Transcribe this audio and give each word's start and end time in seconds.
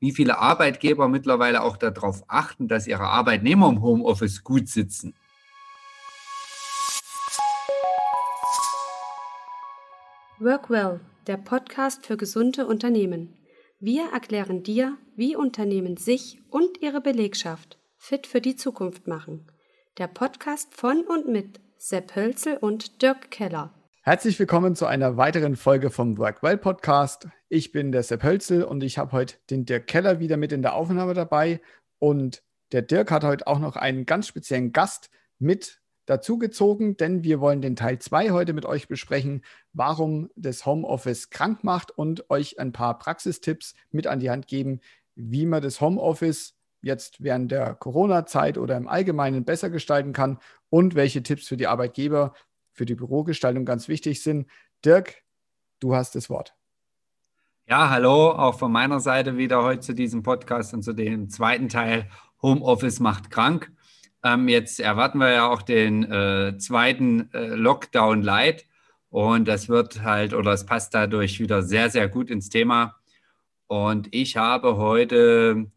wie 0.00 0.12
viele 0.12 0.38
Arbeitgeber 0.38 1.08
mittlerweile 1.08 1.62
auch 1.62 1.76
darauf 1.76 2.22
achten, 2.28 2.68
dass 2.68 2.86
ihre 2.86 3.04
Arbeitnehmer 3.04 3.68
im 3.68 3.82
Homeoffice 3.82 4.44
gut 4.44 4.68
sitzen. 4.68 5.14
Workwell, 10.40 11.00
der 11.26 11.36
Podcast 11.36 12.06
für 12.06 12.16
gesunde 12.16 12.66
Unternehmen. 12.66 13.34
Wir 13.80 14.12
erklären 14.12 14.62
dir, 14.62 14.96
wie 15.16 15.34
Unternehmen 15.34 15.96
sich 15.96 16.40
und 16.50 16.80
ihre 16.80 17.00
Belegschaft 17.00 17.78
fit 17.96 18.26
für 18.26 18.40
die 18.40 18.54
Zukunft 18.54 19.08
machen. 19.08 19.46
Der 19.98 20.06
Podcast 20.06 20.74
von 20.74 21.02
und 21.02 21.28
mit 21.28 21.60
Sepp 21.76 22.14
Hölzel 22.14 22.56
und 22.56 23.02
Dirk 23.02 23.32
Keller. 23.32 23.74
Herzlich 24.08 24.38
willkommen 24.38 24.74
zu 24.74 24.86
einer 24.86 25.18
weiteren 25.18 25.54
Folge 25.54 25.90
vom 25.90 26.16
Workwell 26.16 26.56
Podcast. 26.56 27.28
Ich 27.50 27.72
bin 27.72 27.92
der 27.92 28.02
Sepp 28.02 28.22
Hölzel 28.22 28.64
und 28.64 28.82
ich 28.82 28.96
habe 28.96 29.12
heute 29.12 29.34
den 29.50 29.66
Dirk 29.66 29.86
Keller 29.86 30.18
wieder 30.18 30.38
mit 30.38 30.50
in 30.50 30.62
der 30.62 30.72
Aufnahme 30.76 31.12
dabei. 31.12 31.60
Und 31.98 32.42
der 32.72 32.80
Dirk 32.80 33.10
hat 33.10 33.22
heute 33.22 33.46
auch 33.46 33.58
noch 33.58 33.76
einen 33.76 34.06
ganz 34.06 34.26
speziellen 34.26 34.72
Gast 34.72 35.10
mit 35.38 35.82
dazugezogen, 36.06 36.96
denn 36.96 37.22
wir 37.22 37.38
wollen 37.40 37.60
den 37.60 37.76
Teil 37.76 37.98
2 37.98 38.30
heute 38.30 38.54
mit 38.54 38.64
euch 38.64 38.88
besprechen, 38.88 39.44
warum 39.74 40.30
das 40.36 40.64
Homeoffice 40.64 41.28
krank 41.28 41.62
macht 41.62 41.90
und 41.90 42.30
euch 42.30 42.58
ein 42.58 42.72
paar 42.72 42.98
Praxistipps 42.98 43.74
mit 43.90 44.06
an 44.06 44.20
die 44.20 44.30
Hand 44.30 44.46
geben, 44.46 44.80
wie 45.16 45.44
man 45.44 45.60
das 45.60 45.82
Homeoffice 45.82 46.54
jetzt 46.80 47.22
während 47.22 47.52
der 47.52 47.74
Corona-Zeit 47.74 48.56
oder 48.56 48.78
im 48.78 48.88
Allgemeinen 48.88 49.44
besser 49.44 49.68
gestalten 49.68 50.14
kann 50.14 50.38
und 50.70 50.94
welche 50.94 51.22
Tipps 51.22 51.46
für 51.46 51.58
die 51.58 51.66
Arbeitgeber, 51.66 52.32
für 52.78 52.86
die 52.86 52.94
Bürogestaltung 52.94 53.64
ganz 53.64 53.88
wichtig 53.88 54.22
sind. 54.22 54.46
Dirk, 54.84 55.22
du 55.80 55.94
hast 55.94 56.14
das 56.14 56.30
Wort. 56.30 56.54
Ja, 57.66 57.90
hallo, 57.90 58.30
auch 58.30 58.58
von 58.58 58.72
meiner 58.72 59.00
Seite 59.00 59.36
wieder 59.36 59.62
heute 59.62 59.80
zu 59.80 59.94
diesem 59.94 60.22
Podcast 60.22 60.72
und 60.72 60.82
zu 60.82 60.94
dem 60.94 61.28
zweiten 61.28 61.68
Teil 61.68 62.08
Homeoffice 62.40 63.00
macht 63.00 63.30
krank. 63.30 63.70
Ähm, 64.22 64.48
jetzt 64.48 64.80
erwarten 64.80 65.18
wir 65.18 65.32
ja 65.32 65.48
auch 65.48 65.60
den 65.60 66.10
äh, 66.10 66.56
zweiten 66.58 67.32
äh, 67.34 67.48
Lockdown 67.48 68.22
Light 68.22 68.64
und 69.10 69.48
das 69.48 69.68
wird 69.68 70.02
halt 70.02 70.32
oder 70.32 70.52
es 70.52 70.64
passt 70.64 70.94
dadurch 70.94 71.40
wieder 71.40 71.62
sehr, 71.62 71.90
sehr 71.90 72.08
gut 72.08 72.30
ins 72.30 72.48
Thema. 72.48 72.94
Und 73.66 74.08
ich 74.12 74.36
habe 74.36 74.76
heute 74.76 75.70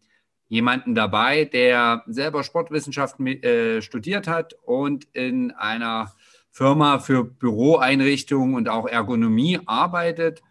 jemanden 0.47 0.95
dabei, 0.95 1.45
der 1.45 2.03
selber 2.07 2.43
Sportwissenschaften 2.43 3.25
äh, 3.27 3.81
studiert 3.81 4.27
hat 4.27 4.53
und 4.63 5.05
in 5.13 5.51
einer 5.51 6.13
Firma 6.51 6.99
für 6.99 7.23
Büroeinrichtungen 7.23 8.55
und 8.55 8.69
auch 8.69 8.85
Ergonomie 8.85 9.59
arbeitet. 9.65 10.41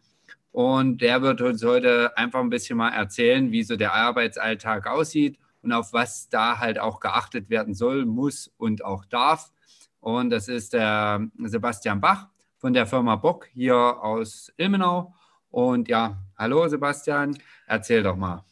Und 0.50 1.00
der 1.02 1.22
wird 1.22 1.40
uns 1.42 1.62
heute 1.62 2.16
einfach 2.16 2.40
ein 2.40 2.50
bisschen 2.50 2.78
mal 2.78 2.90
erzählen, 2.90 3.52
wie 3.52 3.62
so 3.62 3.76
der 3.76 3.94
Arbeitsalltag 3.94 4.86
aussieht 4.86 5.38
und 5.62 5.72
auf 5.72 5.92
was 5.92 6.28
da 6.28 6.58
halt 6.58 6.78
auch 6.78 7.00
geachtet 7.00 7.50
werden 7.50 7.74
soll, 7.74 8.06
muss 8.06 8.50
und 8.56 8.84
auch 8.84 9.04
darf. 9.04 9.52
Und 10.00 10.30
das 10.30 10.48
ist 10.48 10.72
der 10.72 11.28
Sebastian 11.44 12.00
Bach 12.00 12.28
von 12.56 12.72
der 12.72 12.86
Firma 12.86 13.16
Bock 13.16 13.48
hier 13.52 13.76
aus 13.76 14.52
Ilmenau. 14.56 15.14
Und 15.50 15.88
ja, 15.88 16.18
hallo 16.36 16.66
Sebastian, 16.68 17.36
erzähl 17.66 18.02
doch 18.02 18.16
mal. 18.16 18.44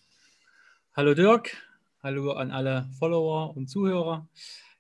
Hallo 0.95 1.15
Dirk, 1.15 1.57
hallo 2.03 2.33
an 2.33 2.51
alle 2.51 2.89
Follower 2.99 3.57
und 3.57 3.69
Zuhörer. 3.69 4.29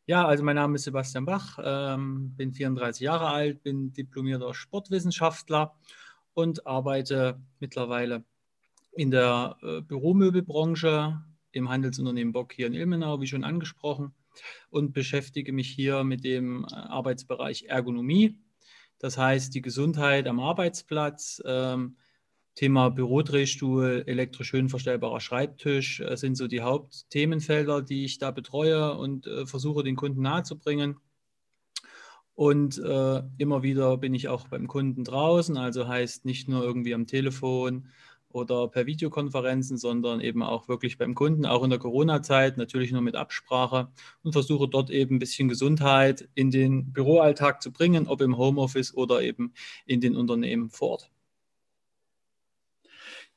Ja, 0.08 0.26
also 0.26 0.42
mein 0.42 0.56
Name 0.56 0.76
ist 0.76 0.84
Sebastian 0.84 1.26
Bach, 1.26 1.58
ähm, 1.62 2.34
bin 2.34 2.54
34 2.54 3.02
Jahre 3.02 3.26
alt, 3.26 3.62
bin 3.62 3.92
diplomierter 3.92 4.54
Sportwissenschaftler 4.54 5.74
und 6.32 6.66
arbeite 6.66 7.38
mittlerweile 7.60 8.24
in 8.92 9.10
der 9.10 9.58
äh, 9.60 9.82
Büromöbelbranche 9.82 11.22
im 11.52 11.68
Handelsunternehmen 11.68 12.32
Bock 12.32 12.54
hier 12.54 12.68
in 12.68 12.72
Ilmenau, 12.72 13.20
wie 13.20 13.26
schon 13.26 13.44
angesprochen, 13.44 14.14
und 14.70 14.94
beschäftige 14.94 15.52
mich 15.52 15.68
hier 15.68 16.04
mit 16.04 16.24
dem 16.24 16.64
äh, 16.64 16.74
Arbeitsbereich 16.74 17.64
Ergonomie. 17.64 18.40
Das 18.98 19.18
heißt, 19.18 19.54
die 19.54 19.60
Gesundheit 19.60 20.26
am 20.26 20.40
Arbeitsplatz, 20.40 21.42
ähm, 21.44 21.98
Thema 22.58 22.90
Bürodrehstuhl, 22.90 24.02
elektrisch 24.08 24.52
höhenverstellbarer 24.52 25.20
Schreibtisch 25.20 26.00
äh, 26.00 26.16
sind 26.16 26.34
so 26.34 26.48
die 26.48 26.60
Hauptthemenfelder, 26.60 27.82
die 27.82 28.04
ich 28.04 28.18
da 28.18 28.32
betreue 28.32 28.94
und 28.94 29.28
äh, 29.28 29.46
versuche 29.46 29.84
den 29.84 29.94
Kunden 29.94 30.22
nahezubringen. 30.22 30.96
Und 32.34 32.76
äh, 32.78 33.22
immer 33.36 33.62
wieder 33.62 33.96
bin 33.98 34.12
ich 34.12 34.26
auch 34.26 34.48
beim 34.48 34.66
Kunden 34.66 35.04
draußen, 35.04 35.56
also 35.56 35.86
heißt 35.86 36.24
nicht 36.24 36.48
nur 36.48 36.64
irgendwie 36.64 36.94
am 36.94 37.06
Telefon 37.06 37.90
oder 38.28 38.66
per 38.66 38.86
Videokonferenzen, 38.86 39.76
sondern 39.76 40.20
eben 40.20 40.42
auch 40.42 40.66
wirklich 40.66 40.98
beim 40.98 41.14
Kunden, 41.14 41.46
auch 41.46 41.62
in 41.62 41.70
der 41.70 41.78
Corona-Zeit, 41.78 42.56
natürlich 42.56 42.90
nur 42.90 43.02
mit 43.02 43.14
Absprache 43.14 43.86
und 44.24 44.32
versuche 44.32 44.66
dort 44.66 44.90
eben 44.90 45.16
ein 45.16 45.20
bisschen 45.20 45.48
Gesundheit 45.48 46.28
in 46.34 46.50
den 46.50 46.92
Büroalltag 46.92 47.62
zu 47.62 47.72
bringen, 47.72 48.08
ob 48.08 48.20
im 48.20 48.36
Homeoffice 48.36 48.92
oder 48.96 49.22
eben 49.22 49.52
in 49.86 50.00
den 50.00 50.16
Unternehmen 50.16 50.70
vor 50.70 50.90
Ort. 50.90 51.10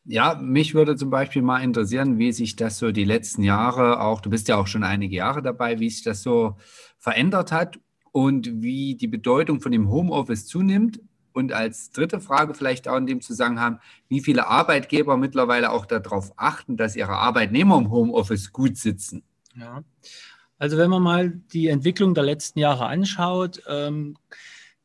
Ja, 0.06 0.36
mich 0.36 0.74
würde 0.74 0.96
zum 0.96 1.12
Beispiel 1.12 1.44
mal 1.44 1.60
interessieren, 1.60 2.18
wie 2.18 2.32
sich 2.32 2.56
das 2.56 2.80
so 2.80 2.92
die 2.92 3.04
letzten 3.04 3.44
Jahre 3.44 4.02
auch, 4.02 4.22
du 4.22 4.32
bist 4.32 4.48
ja 4.48 4.58
auch 4.58 4.68
schon 4.68 4.84
einige 4.84 5.16
Jahre 5.16 5.44
dabei, 5.44 5.80
wie 5.80 5.90
sich 5.90 6.04
das 6.04 6.24
so 6.24 6.56
verändert 6.98 7.52
hat 7.52 7.80
und 8.12 8.62
wie 8.62 8.96
die 8.96 9.08
Bedeutung 9.08 9.62
von 9.62 9.72
dem 9.72 9.90
Homeoffice 9.90 10.48
zunimmt 10.48 11.00
und 11.34 11.54
als 11.54 11.92
dritte 11.92 12.20
Frage 12.20 12.56
vielleicht 12.56 12.88
auch 12.88 12.98
in 12.98 13.06
dem 13.06 13.22
Zusammenhang, 13.22 13.80
wie 14.10 14.22
viele 14.22 14.48
Arbeitgeber 14.48 15.18
mittlerweile 15.18 15.72
auch 15.72 15.86
darauf 15.86 16.34
achten, 16.36 16.78
dass 16.78 16.96
ihre 16.96 17.18
Arbeitnehmer 17.18 17.78
im 17.78 17.92
Homeoffice 17.92 18.52
gut 18.52 18.78
sitzen. 18.78 19.24
Ja, 19.56 19.84
also 20.58 20.78
wenn 20.78 20.90
man 20.90 21.04
mal 21.04 21.30
die 21.30 21.68
Entwicklung 21.68 22.14
der 22.14 22.24
letzten 22.24 22.60
Jahre 22.60 22.88
anschaut, 22.88 23.62
ähm, 23.68 24.18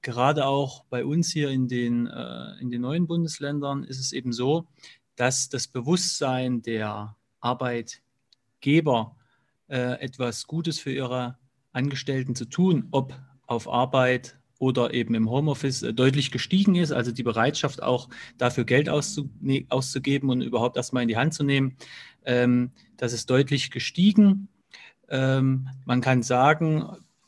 gerade 0.03 0.47
auch 0.47 0.84
bei 0.84 1.05
uns 1.05 1.32
hier 1.32 1.50
in 1.50 1.69
den, 1.69 2.06
äh, 2.06 2.60
in 2.60 2.71
den 2.71 2.82
neuen 2.82 3.06
Bundesländern 3.06 3.82
ist 3.82 3.99
es 3.99 4.12
eben 4.12 4.32
so, 4.32 4.66
dass 5.16 5.49
das 5.49 5.66
Bewusstsein 5.66 6.62
der 6.62 7.16
Arbeitgeber, 7.41 9.16
äh, 9.69 10.00
etwas 10.00 10.47
Gutes 10.47 10.78
für 10.78 10.93
ihre 10.93 11.38
Angestellten 11.72 12.34
zu 12.34 12.44
tun, 12.44 12.88
ob 12.91 13.19
auf 13.47 13.69
Arbeit 13.69 14.38
oder 14.59 14.94
eben 14.94 15.15
im 15.15 15.31
Homeoffice 15.31 15.82
äh, 15.82 15.93
deutlich 15.93 16.31
gestiegen 16.31 16.75
ist. 16.76 16.93
Also 16.93 17.12
die 17.12 17.22
Bereitschaft 17.22 17.82
auch 17.82 18.09
dafür 18.38 18.65
Geld 18.65 18.88
ne, 19.41 19.66
auszugeben 19.69 20.31
und 20.31 20.41
überhaupt 20.41 20.76
erstmal 20.76 21.03
in 21.03 21.09
die 21.09 21.16
Hand 21.16 21.34
zu 21.34 21.44
nehmen, 21.44 21.76
ähm, 22.25 22.71
das 22.97 23.12
ist 23.12 23.28
deutlich 23.28 23.71
gestiegen. 23.71 24.49
Ähm, 25.09 25.69
man 25.84 26.00
kann 26.00 26.22
sagen, 26.22 26.84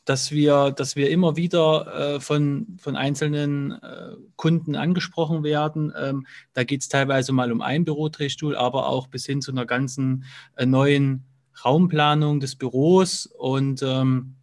dass 0.09 0.31
wir, 0.31 0.71
dass 0.71 0.95
wir 0.95 1.11
immer 1.11 1.35
wieder 1.35 2.15
äh, 2.15 2.19
von, 2.19 2.65
von 2.79 2.95
einzelnen 2.95 3.73
äh, 3.73 4.15
Kunden 4.37 4.75
angesprochen 4.75 5.43
werden. 5.43 5.93
Ähm, 5.95 6.25
da 6.53 6.63
geht 6.63 6.81
es 6.81 6.89
teilweise 6.89 7.31
mal 7.31 7.51
um 7.51 7.61
einen 7.61 7.85
Bürodrehstuhl, 7.85 8.55
aber 8.55 8.89
auch 8.89 9.05
bis 9.05 9.27
hin 9.27 9.39
zu 9.39 9.51
einer 9.51 9.67
ganzen 9.67 10.23
äh, 10.55 10.65
neuen 10.65 11.25
Raumplanung 11.63 12.39
des 12.39 12.55
Büros 12.55 13.27
und 13.27 13.83
ähm, 13.83 14.33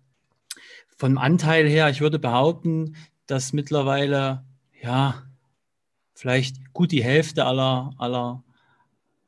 vom 0.97 1.19
Anteil 1.19 1.67
her, 1.67 1.91
ich 1.91 2.01
würde 2.01 2.21
behaupten, 2.21 2.95
dass 3.27 3.53
mittlerweile, 3.53 4.45
ja, 4.81 5.25
vielleicht 6.15 6.73
gut 6.75 6.93
die 6.93 7.03
Hälfte 7.03 7.45
aller, 7.45 7.91
aller, 7.99 8.45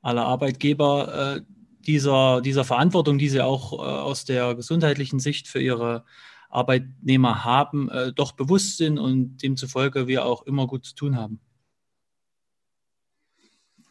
aller 0.03 0.25
Arbeitgeber 0.25 1.37
äh, 1.39 1.41
dieser, 1.87 2.41
dieser 2.41 2.65
Verantwortung, 2.65 3.19
die 3.19 3.29
sie 3.29 3.45
auch 3.45 3.73
äh, 3.73 3.77
aus 3.77 4.25
der 4.25 4.55
gesundheitlichen 4.55 5.21
Sicht 5.21 5.49
für 5.49 5.61
ihre 5.61 6.05
Arbeitnehmer 6.51 7.45
haben, 7.45 7.91
äh, 7.91 8.13
doch 8.13 8.33
bewusst 8.33 8.79
sind 8.79 8.99
und 8.99 9.39
demzufolge 9.43 10.07
wir 10.07 10.25
auch 10.25 10.43
immer 10.43 10.67
gut 10.67 10.85
zu 10.85 10.95
tun 10.95 11.17
haben. 11.17 11.41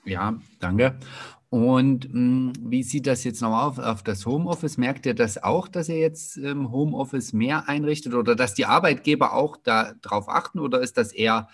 Ja, 0.05 0.39
danke. 0.59 0.97
Und 1.49 2.13
mh, 2.13 2.13
hm, 2.13 2.53
wie 2.61 2.83
sieht 2.83 3.07
das 3.07 3.23
jetzt 3.23 3.41
noch 3.41 3.57
auf, 3.57 3.79
auf 3.79 4.03
das 4.03 4.25
Homeoffice? 4.25 4.77
Merkt 4.77 5.05
ihr 5.05 5.13
das 5.13 5.41
auch, 5.41 5.67
dass 5.67 5.87
ihr 5.87 5.99
jetzt 5.99 6.37
im 6.37 6.71
Homeoffice 6.71 7.31
mehr 7.33 7.69
einrichtet 7.69 8.13
oder 8.13 8.35
dass 8.35 8.53
die 8.53 8.65
Arbeitgeber 8.65 9.33
auch 9.33 9.57
darauf 9.57 10.27
achten 10.29 10.59
oder 10.59 10.81
ist 10.81 10.97
das 10.97 11.13
eher 11.13 11.47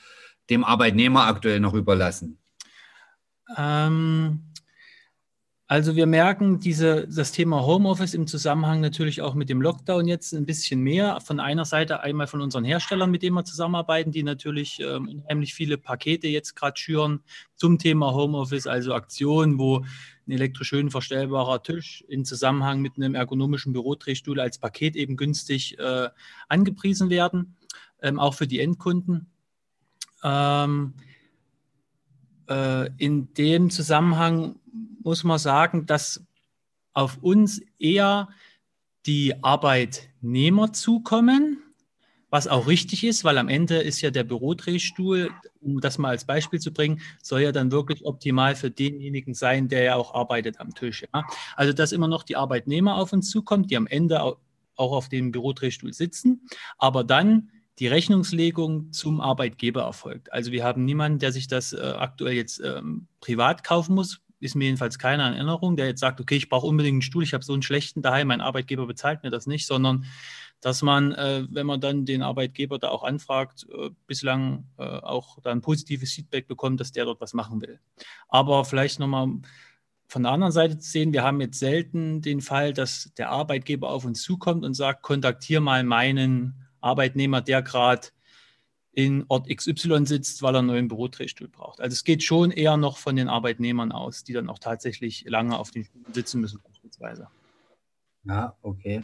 dem 0.50 0.64
Arbeitnehmer 0.64 1.26
aktuell 1.28 1.60
noch 1.60 1.74
überlassen? 1.74 2.40
Ähm, 3.56 4.53
also 5.74 5.96
wir 5.96 6.06
merken 6.06 6.60
diese, 6.60 7.08
das 7.08 7.32
Thema 7.32 7.66
Homeoffice 7.66 8.14
im 8.14 8.28
Zusammenhang 8.28 8.80
natürlich 8.80 9.24
auch 9.24 9.34
mit 9.34 9.50
dem 9.50 9.60
Lockdown 9.60 10.08
jetzt 10.08 10.32
ein 10.32 10.46
bisschen 10.46 10.82
mehr. 10.82 11.20
Von 11.20 11.40
einer 11.40 11.66
Seite 11.66 12.02
einmal 12.02 12.28
von 12.28 12.42
unseren 12.42 12.64
Herstellern, 12.64 13.10
mit 13.10 13.24
denen 13.24 13.36
wir 13.36 13.44
zusammenarbeiten, 13.44 14.12
die 14.12 14.22
natürlich 14.22 14.80
ähm, 14.82 15.10
unheimlich 15.10 15.56
viele 15.56 15.80
Pakete 15.80 16.28
jetzt 16.28 16.56
gerade 16.56 16.78
schüren 16.78 17.22
zum 17.56 17.80
Thema 17.80 18.14
Homeoffice, 18.14 18.68
also 18.68 18.94
Aktionen, 18.94 19.58
wo 19.58 19.78
ein 19.80 20.32
elektrisch 20.32 20.68
schön 20.68 20.92
verstellbarer 20.92 21.64
Tisch 21.64 22.04
in 22.08 22.24
Zusammenhang 22.24 22.80
mit 22.80 22.98
einem 22.98 23.16
ergonomischen 23.16 23.74
Bürodrehstuhl 23.74 24.40
als 24.40 24.60
Paket 24.60 24.96
eben 24.96 25.18
günstig 25.18 25.80
äh, 25.80 26.10
angepriesen 26.50 27.10
werden, 27.10 27.56
ähm, 28.04 28.20
auch 28.20 28.36
für 28.36 28.46
die 28.46 28.60
Endkunden. 28.60 29.26
Ähm, 30.24 30.94
äh, 32.48 32.92
in 32.98 33.34
dem 33.34 33.72
Zusammenhang 33.72 34.60
muss 35.04 35.24
man 35.24 35.40
sagen, 35.40 35.86
dass 35.86 36.26
auf 36.94 37.18
uns 37.22 37.62
eher 37.80 38.30
die 39.06 39.44
Arbeitnehmer 39.44 40.74
zukommen, 40.74 41.60
was 42.30 42.48
auch 42.48 42.68
richtig 42.68 43.04
ist, 43.04 43.24
weil 43.24 43.38
am 43.38 43.48
Ende 43.48 43.78
ist 43.78 44.02
ja 44.02 44.10
der 44.10 44.24
Bürodrehstuhl, 44.24 45.30
um 45.62 45.82
das 45.82 46.00
mal 46.00 46.10
als 46.10 46.26
Beispiel 46.26 46.60
zu 46.60 46.74
bringen, 46.74 47.00
soll 47.22 47.42
ja 47.42 47.52
dann 47.52 47.72
wirklich 47.72 48.06
optimal 48.06 48.56
für 48.56 48.72
denjenigen 48.72 49.36
sein, 49.36 49.68
der 49.68 49.84
ja 49.84 49.96
auch 49.96 50.16
arbeitet 50.16 50.60
am 50.60 50.74
Tisch. 50.74 51.04
Ja? 51.14 51.26
Also 51.56 51.74
dass 51.74 51.92
immer 51.92 52.08
noch 52.08 52.24
die 52.24 52.36
Arbeitnehmer 52.36 52.96
auf 52.96 53.14
uns 53.14 53.30
zukommt, 53.30 53.70
die 53.70 53.78
am 53.78 53.86
Ende 53.86 54.24
auch 54.24 54.38
auf 54.76 55.10
dem 55.10 55.32
Bürodrehstuhl 55.32 55.94
sitzen, 55.94 56.48
aber 56.80 57.04
dann 57.04 57.52
die 57.80 57.88
Rechnungslegung 57.88 58.92
zum 58.92 59.22
Arbeitgeber 59.22 59.84
erfolgt. 59.84 60.32
Also 60.32 60.52
wir 60.52 60.64
haben 60.64 60.86
niemanden, 60.86 61.20
der 61.20 61.32
sich 61.32 61.48
das 61.48 61.74
äh, 61.74 61.82
aktuell 61.82 62.34
jetzt 62.34 62.60
ähm, 62.64 63.08
privat 63.20 63.64
kaufen 63.64 63.96
muss, 63.96 64.22
ist 64.44 64.56
mir 64.56 64.66
jedenfalls 64.66 65.00
keine 65.00 65.24
Erinnerung, 65.24 65.76
der 65.76 65.88
jetzt 65.88 66.02
sagt, 66.02 66.20
okay, 66.20 66.36
ich 66.36 66.50
brauche 66.50 66.68
unbedingt 66.68 66.96
einen 66.96 67.02
Stuhl, 67.02 67.24
ich 67.24 67.34
habe 67.34 67.44
so 67.44 67.54
einen 67.54 67.62
schlechten 67.62 68.02
daheim, 68.02 68.28
mein 68.28 68.42
Arbeitgeber 68.42 68.86
bezahlt 68.86 69.24
mir 69.24 69.30
das 69.32 69.48
nicht, 69.48 69.66
sondern 69.66 70.06
dass 70.62 70.82
man, 70.82 71.12
äh, 71.14 71.46
wenn 71.50 71.66
man 71.66 71.82
dann 71.82 72.06
den 72.06 72.22
Arbeitgeber 72.22 72.80
da 72.80 72.90
auch 72.90 73.04
anfragt, 73.04 73.66
äh, 73.70 73.90
bislang 74.08 74.66
äh, 74.78 74.84
auch 74.84 75.40
dann 75.42 75.62
positives 75.62 76.14
Feedback 76.14 76.48
bekommt, 76.48 76.80
dass 76.80 76.92
der 76.92 77.06
dort 77.06 77.20
was 77.22 77.34
machen 77.34 77.62
will. 77.62 77.80
Aber 78.30 78.64
vielleicht 78.64 79.00
nochmal 79.00 79.28
von 80.08 80.24
der 80.24 80.32
anderen 80.32 80.54
Seite 80.54 80.78
zu 80.78 80.90
sehen, 80.90 81.12
wir 81.12 81.24
haben 81.24 81.42
jetzt 81.42 81.60
selten 81.60 82.22
den 82.22 82.40
Fall, 82.40 82.72
dass 82.72 83.12
der 83.18 83.30
Arbeitgeber 83.30 83.90
auf 83.90 84.06
uns 84.06 84.22
zukommt 84.22 84.64
und 84.64 84.74
sagt, 84.74 85.02
kontaktiere 85.02 85.62
mal 85.62 85.84
meinen 85.84 86.68
Arbeitnehmer, 86.82 87.42
der 87.42 87.62
gerade 87.62 88.08
in 88.94 89.26
Ort 89.28 89.50
XY 89.50 90.06
sitzt, 90.06 90.42
weil 90.44 90.56
er 90.56 90.60
einen 90.60 90.68
neuen 90.68 90.88
Bürodrehstuhl 90.88 91.48
braucht. 91.48 91.82
Also 91.82 91.94
es 91.94 92.04
geht 92.04 92.24
schon 92.24 92.52
eher 92.52 92.78
noch 92.78 92.98
von 92.98 93.16
den 93.16 93.28
Arbeitnehmern 93.28 93.92
aus, 93.92 94.24
die 94.24 94.34
dann 94.34 94.50
auch 94.50 94.60
tatsächlich 94.60 95.26
lange 95.28 95.58
auf 95.58 95.72
den 95.72 95.84
Stühlen 95.84 96.14
sitzen 96.14 96.40
müssen, 96.42 96.60
beispielsweise. 96.64 97.28
Ja, 98.24 98.56
okay. 98.62 99.04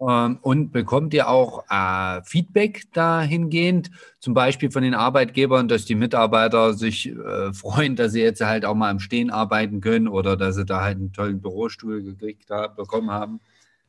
Ähm, 0.00 0.38
und 0.42 0.72
bekommt 0.72 1.12
ihr 1.12 1.28
auch 1.28 1.64
äh, 1.68 2.22
Feedback 2.22 2.84
dahingehend, 2.92 3.90
zum 4.20 4.32
Beispiel 4.32 4.70
von 4.70 4.82
den 4.82 4.94
Arbeitgebern, 4.94 5.68
dass 5.68 5.84
die 5.84 5.96
Mitarbeiter 5.96 6.72
sich 6.72 7.08
äh, 7.08 7.52
freuen, 7.52 7.96
dass 7.96 8.12
sie 8.12 8.22
jetzt 8.22 8.40
halt 8.40 8.64
auch 8.64 8.74
mal 8.74 8.90
im 8.90 9.00
Stehen 9.00 9.30
arbeiten 9.30 9.80
können 9.80 10.08
oder 10.08 10.36
dass 10.36 10.54
sie 10.54 10.64
da 10.64 10.82
halt 10.82 10.98
einen 10.98 11.12
tollen 11.12 11.40
Bürostuhl 11.40 12.02
gekriegt 12.02 12.50
haben, 12.50 12.76
bekommen 12.76 13.10
haben? 13.10 13.40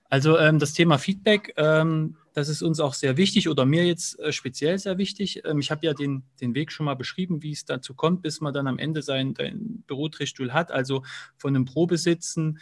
Also 0.09 0.37
ähm, 0.39 0.57
das 0.57 0.73
Thema 0.73 0.97
Feedback, 0.97 1.53
ähm, 1.57 2.17
das 2.39 2.49
ist 2.49 2.61
uns 2.61 2.79
auch 2.79 2.93
sehr 2.93 3.17
wichtig 3.17 3.49
oder 3.49 3.65
mir 3.65 3.85
jetzt 3.85 4.19
äh, 4.19 4.31
speziell 4.31 4.79
sehr 4.79 4.97
wichtig. 4.97 5.41
Ähm, 5.45 5.59
ich 5.59 5.71
habe 5.71 5.85
ja 5.85 5.93
den, 5.93 6.23
den 6.41 6.55
Weg 6.55 6.71
schon 6.71 6.85
mal 6.85 6.95
beschrieben, 6.95 7.43
wie 7.43 7.51
es 7.51 7.65
dazu 7.65 7.93
kommt, 7.93 8.21
bis 8.21 8.41
man 8.41 8.53
dann 8.53 8.67
am 8.67 8.79
Ende 8.79 9.01
seinen, 9.01 9.35
seinen 9.35 9.83
Bürodrehstuhl 9.85 10.53
hat. 10.53 10.71
Also 10.71 11.03
von 11.37 11.55
einem 11.55 11.65
Probesitzen 11.65 12.59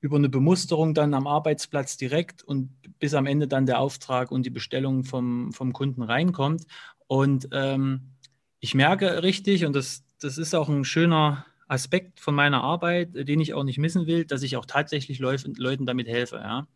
über 0.00 0.16
eine 0.16 0.30
Bemusterung 0.30 0.94
dann 0.94 1.12
am 1.12 1.26
Arbeitsplatz 1.26 1.96
direkt 1.96 2.42
und 2.42 2.70
bis 2.98 3.12
am 3.14 3.26
Ende 3.26 3.46
dann 3.46 3.66
der 3.66 3.78
Auftrag 3.78 4.32
und 4.32 4.46
die 4.46 4.50
Bestellung 4.50 5.04
vom, 5.04 5.52
vom 5.52 5.72
Kunden 5.72 6.02
reinkommt. 6.02 6.64
Und 7.06 7.48
ähm, 7.52 8.12
ich 8.60 8.74
merke 8.74 9.22
richtig, 9.22 9.66
und 9.66 9.76
das, 9.76 10.04
das 10.20 10.38
ist 10.38 10.54
auch 10.54 10.68
ein 10.68 10.84
schöner 10.84 11.44
Aspekt 11.68 12.18
von 12.18 12.34
meiner 12.34 12.64
Arbeit, 12.64 13.10
den 13.14 13.40
ich 13.40 13.54
auch 13.54 13.62
nicht 13.62 13.78
missen 13.78 14.06
will, 14.06 14.24
dass 14.24 14.42
ich 14.42 14.56
auch 14.56 14.66
tatsächlich 14.66 15.18
Leuten 15.18 15.86
damit 15.86 16.08
helfe. 16.08 16.36
Ja. 16.36 16.66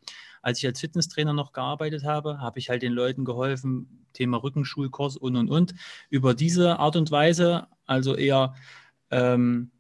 Als 0.44 0.58
ich 0.58 0.66
als 0.66 0.80
Fitnesstrainer 0.80 1.32
noch 1.32 1.52
gearbeitet 1.52 2.04
habe, 2.04 2.38
habe 2.38 2.58
ich 2.58 2.68
halt 2.68 2.82
den 2.82 2.92
Leuten 2.92 3.24
geholfen, 3.24 4.06
Thema 4.12 4.36
Rückenschulkurs 4.36 5.16
und 5.16 5.36
und 5.36 5.48
und. 5.48 5.74
Über 6.10 6.34
diese 6.34 6.78
Art 6.78 6.96
und 6.96 7.10
Weise, 7.10 7.66
also 7.86 8.14
eher 8.14 8.54
ähm, 9.10 9.70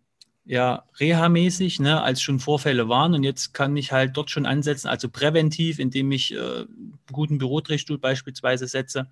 ja, 0.46 0.84
reha-mäßig, 0.98 1.80
ne, 1.80 2.02
als 2.02 2.22
schon 2.22 2.40
Vorfälle 2.40 2.88
waren. 2.88 3.14
Und 3.14 3.24
jetzt 3.24 3.52
kann 3.52 3.76
ich 3.76 3.92
halt 3.92 4.16
dort 4.16 4.30
schon 4.30 4.46
ansetzen, 4.46 4.88
also 4.88 5.08
präventiv, 5.10 5.78
indem 5.78 6.12
ich 6.12 6.32
äh, 6.32 6.38
einen 6.38 6.98
guten 7.12 7.38
Bürodrehstuhl 7.38 7.98
beispielsweise 7.98 8.66
setze 8.66 9.08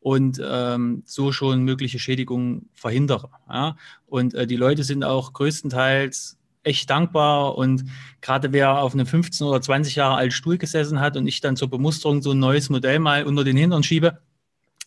und 0.00 0.40
ähm, 0.44 1.04
so 1.06 1.30
schon 1.30 1.62
mögliche 1.62 2.00
Schädigungen 2.00 2.68
verhindere. 2.72 3.30
Ja? 3.48 3.76
Und 4.06 4.34
äh, 4.34 4.48
die 4.48 4.56
Leute 4.56 4.82
sind 4.82 5.04
auch 5.04 5.32
größtenteils 5.32 6.38
echt 6.62 6.88
dankbar. 6.90 7.56
Und 7.56 7.84
gerade 8.20 8.52
wer 8.52 8.78
auf 8.78 8.94
einem 8.94 9.06
15 9.06 9.46
oder 9.46 9.60
20 9.60 9.96
Jahre 9.96 10.16
alten 10.16 10.32
Stuhl 10.32 10.58
gesessen 10.58 11.00
hat 11.00 11.16
und 11.16 11.26
ich 11.26 11.40
dann 11.40 11.56
zur 11.56 11.68
Bemusterung 11.68 12.22
so 12.22 12.32
ein 12.32 12.38
neues 12.38 12.70
Modell 12.70 12.98
mal 12.98 13.24
unter 13.24 13.44
den 13.44 13.56
Hintern 13.56 13.82
schiebe, 13.82 14.18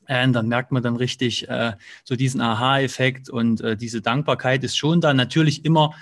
äh, 0.07 0.29
dann 0.29 0.47
merkt 0.47 0.71
man 0.71 0.83
dann 0.83 0.95
richtig 0.95 1.49
äh, 1.49 1.73
so 2.03 2.15
diesen 2.15 2.41
Aha-Effekt 2.41 3.29
und 3.29 3.61
äh, 3.61 3.75
diese 3.77 4.01
Dankbarkeit 4.01 4.63
ist 4.63 4.77
schon 4.77 5.01
da. 5.01 5.13
Natürlich 5.13 5.65
immer 5.65 5.93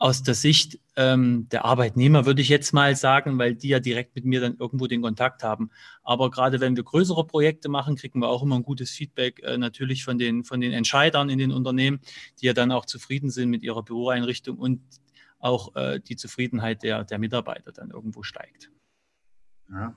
aus 0.00 0.22
der 0.22 0.34
Sicht 0.34 0.80
ähm, 0.96 1.46
der 1.50 1.66
Arbeitnehmer, 1.66 2.24
würde 2.24 2.40
ich 2.40 2.48
jetzt 2.48 2.72
mal 2.72 2.96
sagen, 2.96 3.38
weil 3.38 3.54
die 3.54 3.68
ja 3.68 3.80
direkt 3.80 4.14
mit 4.14 4.24
mir 4.24 4.40
dann 4.40 4.56
irgendwo 4.56 4.86
den 4.86 5.02
Kontakt 5.02 5.44
haben. 5.44 5.70
Aber 6.02 6.30
gerade 6.30 6.58
wenn 6.58 6.74
wir 6.74 6.82
größere 6.82 7.26
Projekte 7.26 7.68
machen, 7.68 7.96
kriegen 7.96 8.18
wir 8.20 8.28
auch 8.28 8.42
immer 8.42 8.56
ein 8.56 8.62
gutes 8.62 8.90
Feedback 8.90 9.42
äh, 9.42 9.58
natürlich 9.58 10.02
von 10.02 10.16
den, 10.16 10.42
von 10.42 10.62
den 10.62 10.72
Entscheidern 10.72 11.28
in 11.28 11.38
den 11.38 11.52
Unternehmen, 11.52 12.00
die 12.40 12.46
ja 12.46 12.54
dann 12.54 12.72
auch 12.72 12.86
zufrieden 12.86 13.28
sind 13.28 13.50
mit 13.50 13.62
ihrer 13.62 13.82
Büroeinrichtung 13.82 14.56
und 14.56 14.80
auch 15.38 15.76
äh, 15.76 16.00
die 16.00 16.16
Zufriedenheit 16.16 16.82
der, 16.82 17.04
der 17.04 17.18
Mitarbeiter 17.18 17.70
dann 17.70 17.90
irgendwo 17.90 18.22
steigt. 18.22 18.70
Ja. 19.70 19.94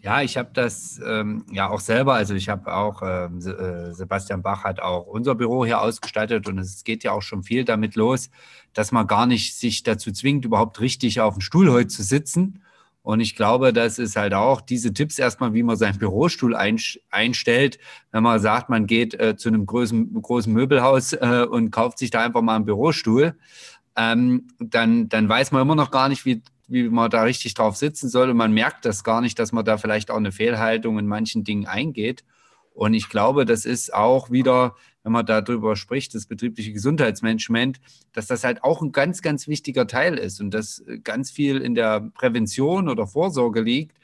Ja, 0.00 0.22
ich 0.22 0.36
habe 0.36 0.50
das 0.52 1.00
ähm, 1.04 1.44
ja 1.50 1.68
auch 1.68 1.80
selber, 1.80 2.14
also 2.14 2.34
ich 2.34 2.48
habe 2.48 2.72
auch, 2.72 3.02
ähm, 3.02 3.38
äh, 3.38 3.92
Sebastian 3.92 4.42
Bach 4.42 4.62
hat 4.62 4.80
auch 4.80 5.06
unser 5.06 5.34
Büro 5.34 5.64
hier 5.64 5.80
ausgestattet 5.80 6.46
und 6.48 6.58
es 6.58 6.84
geht 6.84 7.02
ja 7.02 7.12
auch 7.12 7.22
schon 7.22 7.42
viel 7.42 7.64
damit 7.64 7.96
los, 7.96 8.30
dass 8.74 8.92
man 8.92 9.08
gar 9.08 9.26
nicht 9.26 9.56
sich 9.56 9.82
dazu 9.82 10.12
zwingt, 10.12 10.44
überhaupt 10.44 10.80
richtig 10.80 11.20
auf 11.20 11.34
dem 11.34 11.40
Stuhl 11.40 11.70
heute 11.72 11.88
zu 11.88 12.04
sitzen. 12.04 12.62
Und 13.02 13.20
ich 13.20 13.34
glaube, 13.34 13.72
das 13.72 13.98
ist 13.98 14.16
halt 14.16 14.34
auch 14.34 14.60
diese 14.60 14.92
Tipps 14.92 15.18
erstmal, 15.18 15.54
wie 15.54 15.62
man 15.62 15.76
seinen 15.76 15.98
Bürostuhl 15.98 16.54
einstellt. 16.54 17.78
Wenn 18.12 18.22
man 18.22 18.38
sagt, 18.38 18.68
man 18.68 18.86
geht 18.86 19.14
äh, 19.18 19.36
zu 19.36 19.48
einem 19.48 19.66
großen, 19.66 20.20
großen 20.20 20.52
Möbelhaus 20.52 21.14
äh, 21.14 21.46
und 21.48 21.70
kauft 21.70 21.98
sich 21.98 22.10
da 22.10 22.20
einfach 22.20 22.42
mal 22.42 22.56
einen 22.56 22.66
Bürostuhl, 22.66 23.34
ähm, 23.96 24.48
dann, 24.60 25.08
dann 25.08 25.28
weiß 25.28 25.52
man 25.52 25.62
immer 25.62 25.74
noch 25.74 25.90
gar 25.90 26.08
nicht, 26.08 26.24
wie 26.24 26.42
wie 26.68 26.88
man 26.88 27.10
da 27.10 27.22
richtig 27.22 27.54
drauf 27.54 27.76
sitzen 27.76 28.08
soll. 28.08 28.30
Und 28.30 28.36
man 28.36 28.52
merkt 28.52 28.84
das 28.84 29.02
gar 29.02 29.20
nicht, 29.20 29.38
dass 29.38 29.52
man 29.52 29.64
da 29.64 29.78
vielleicht 29.78 30.10
auch 30.10 30.16
eine 30.16 30.32
Fehlhaltung 30.32 30.98
in 30.98 31.06
manchen 31.06 31.42
Dingen 31.42 31.66
eingeht. 31.66 32.24
Und 32.78 32.94
ich 32.94 33.08
glaube, 33.08 33.44
das 33.44 33.64
ist 33.64 33.92
auch 33.92 34.30
wieder, 34.30 34.76
wenn 35.02 35.10
man 35.10 35.26
darüber 35.26 35.74
spricht, 35.74 36.14
das 36.14 36.26
betriebliche 36.26 36.72
Gesundheitsmanagement, 36.72 37.80
dass 38.12 38.28
das 38.28 38.44
halt 38.44 38.62
auch 38.62 38.82
ein 38.82 38.92
ganz, 38.92 39.20
ganz 39.20 39.48
wichtiger 39.48 39.88
Teil 39.88 40.16
ist 40.16 40.40
und 40.40 40.52
dass 40.52 40.84
ganz 41.02 41.32
viel 41.32 41.56
in 41.56 41.74
der 41.74 42.12
Prävention 42.14 42.88
oder 42.88 43.08
Vorsorge 43.08 43.62
liegt. 43.62 43.96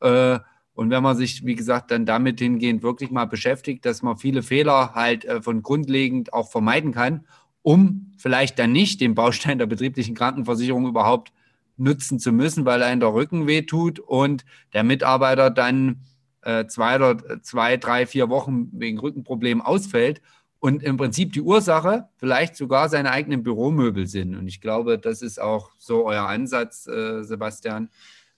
Äh, 0.00 0.40
und 0.74 0.90
wenn 0.90 1.02
man 1.02 1.16
sich, 1.16 1.46
wie 1.46 1.54
gesagt, 1.54 1.90
dann 1.90 2.04
damit 2.04 2.38
hingehend 2.38 2.82
wirklich 2.82 3.10
mal 3.10 3.24
beschäftigt, 3.24 3.86
dass 3.86 4.02
man 4.02 4.18
viele 4.18 4.42
Fehler 4.42 4.94
halt 4.94 5.24
äh, 5.24 5.40
von 5.40 5.62
grundlegend 5.62 6.32
auch 6.32 6.50
vermeiden 6.50 6.92
kann, 6.92 7.24
um 7.62 8.12
vielleicht 8.18 8.58
dann 8.58 8.72
nicht 8.72 9.00
den 9.00 9.14
Baustein 9.14 9.58
der 9.58 9.66
betrieblichen 9.66 10.14
Krankenversicherung 10.14 10.86
überhaupt 10.86 11.32
nutzen 11.78 12.18
zu 12.18 12.32
müssen, 12.32 12.64
weil 12.64 12.82
einem 12.82 13.00
der 13.00 13.12
Rücken 13.12 13.46
wehtut 13.46 13.98
und 14.00 14.44
der 14.72 14.84
Mitarbeiter 14.84 15.50
dann 15.50 16.02
äh, 16.42 16.66
zwei, 16.66 16.96
oder, 16.96 17.42
zwei, 17.42 17.76
drei, 17.76 18.06
vier 18.06 18.28
Wochen 18.28 18.68
wegen 18.72 18.98
Rückenproblemen 18.98 19.62
ausfällt 19.62 20.20
und 20.60 20.82
im 20.82 20.96
Prinzip 20.96 21.32
die 21.32 21.40
Ursache 21.40 22.08
vielleicht 22.16 22.56
sogar 22.56 22.88
seine 22.88 23.10
eigenen 23.10 23.42
Büromöbel 23.42 24.06
sind. 24.06 24.34
Und 24.34 24.48
ich 24.48 24.60
glaube, 24.60 24.98
das 24.98 25.22
ist 25.22 25.40
auch 25.40 25.70
so 25.78 26.06
euer 26.06 26.26
Ansatz, 26.26 26.86
äh, 26.86 27.22
Sebastian. 27.22 27.90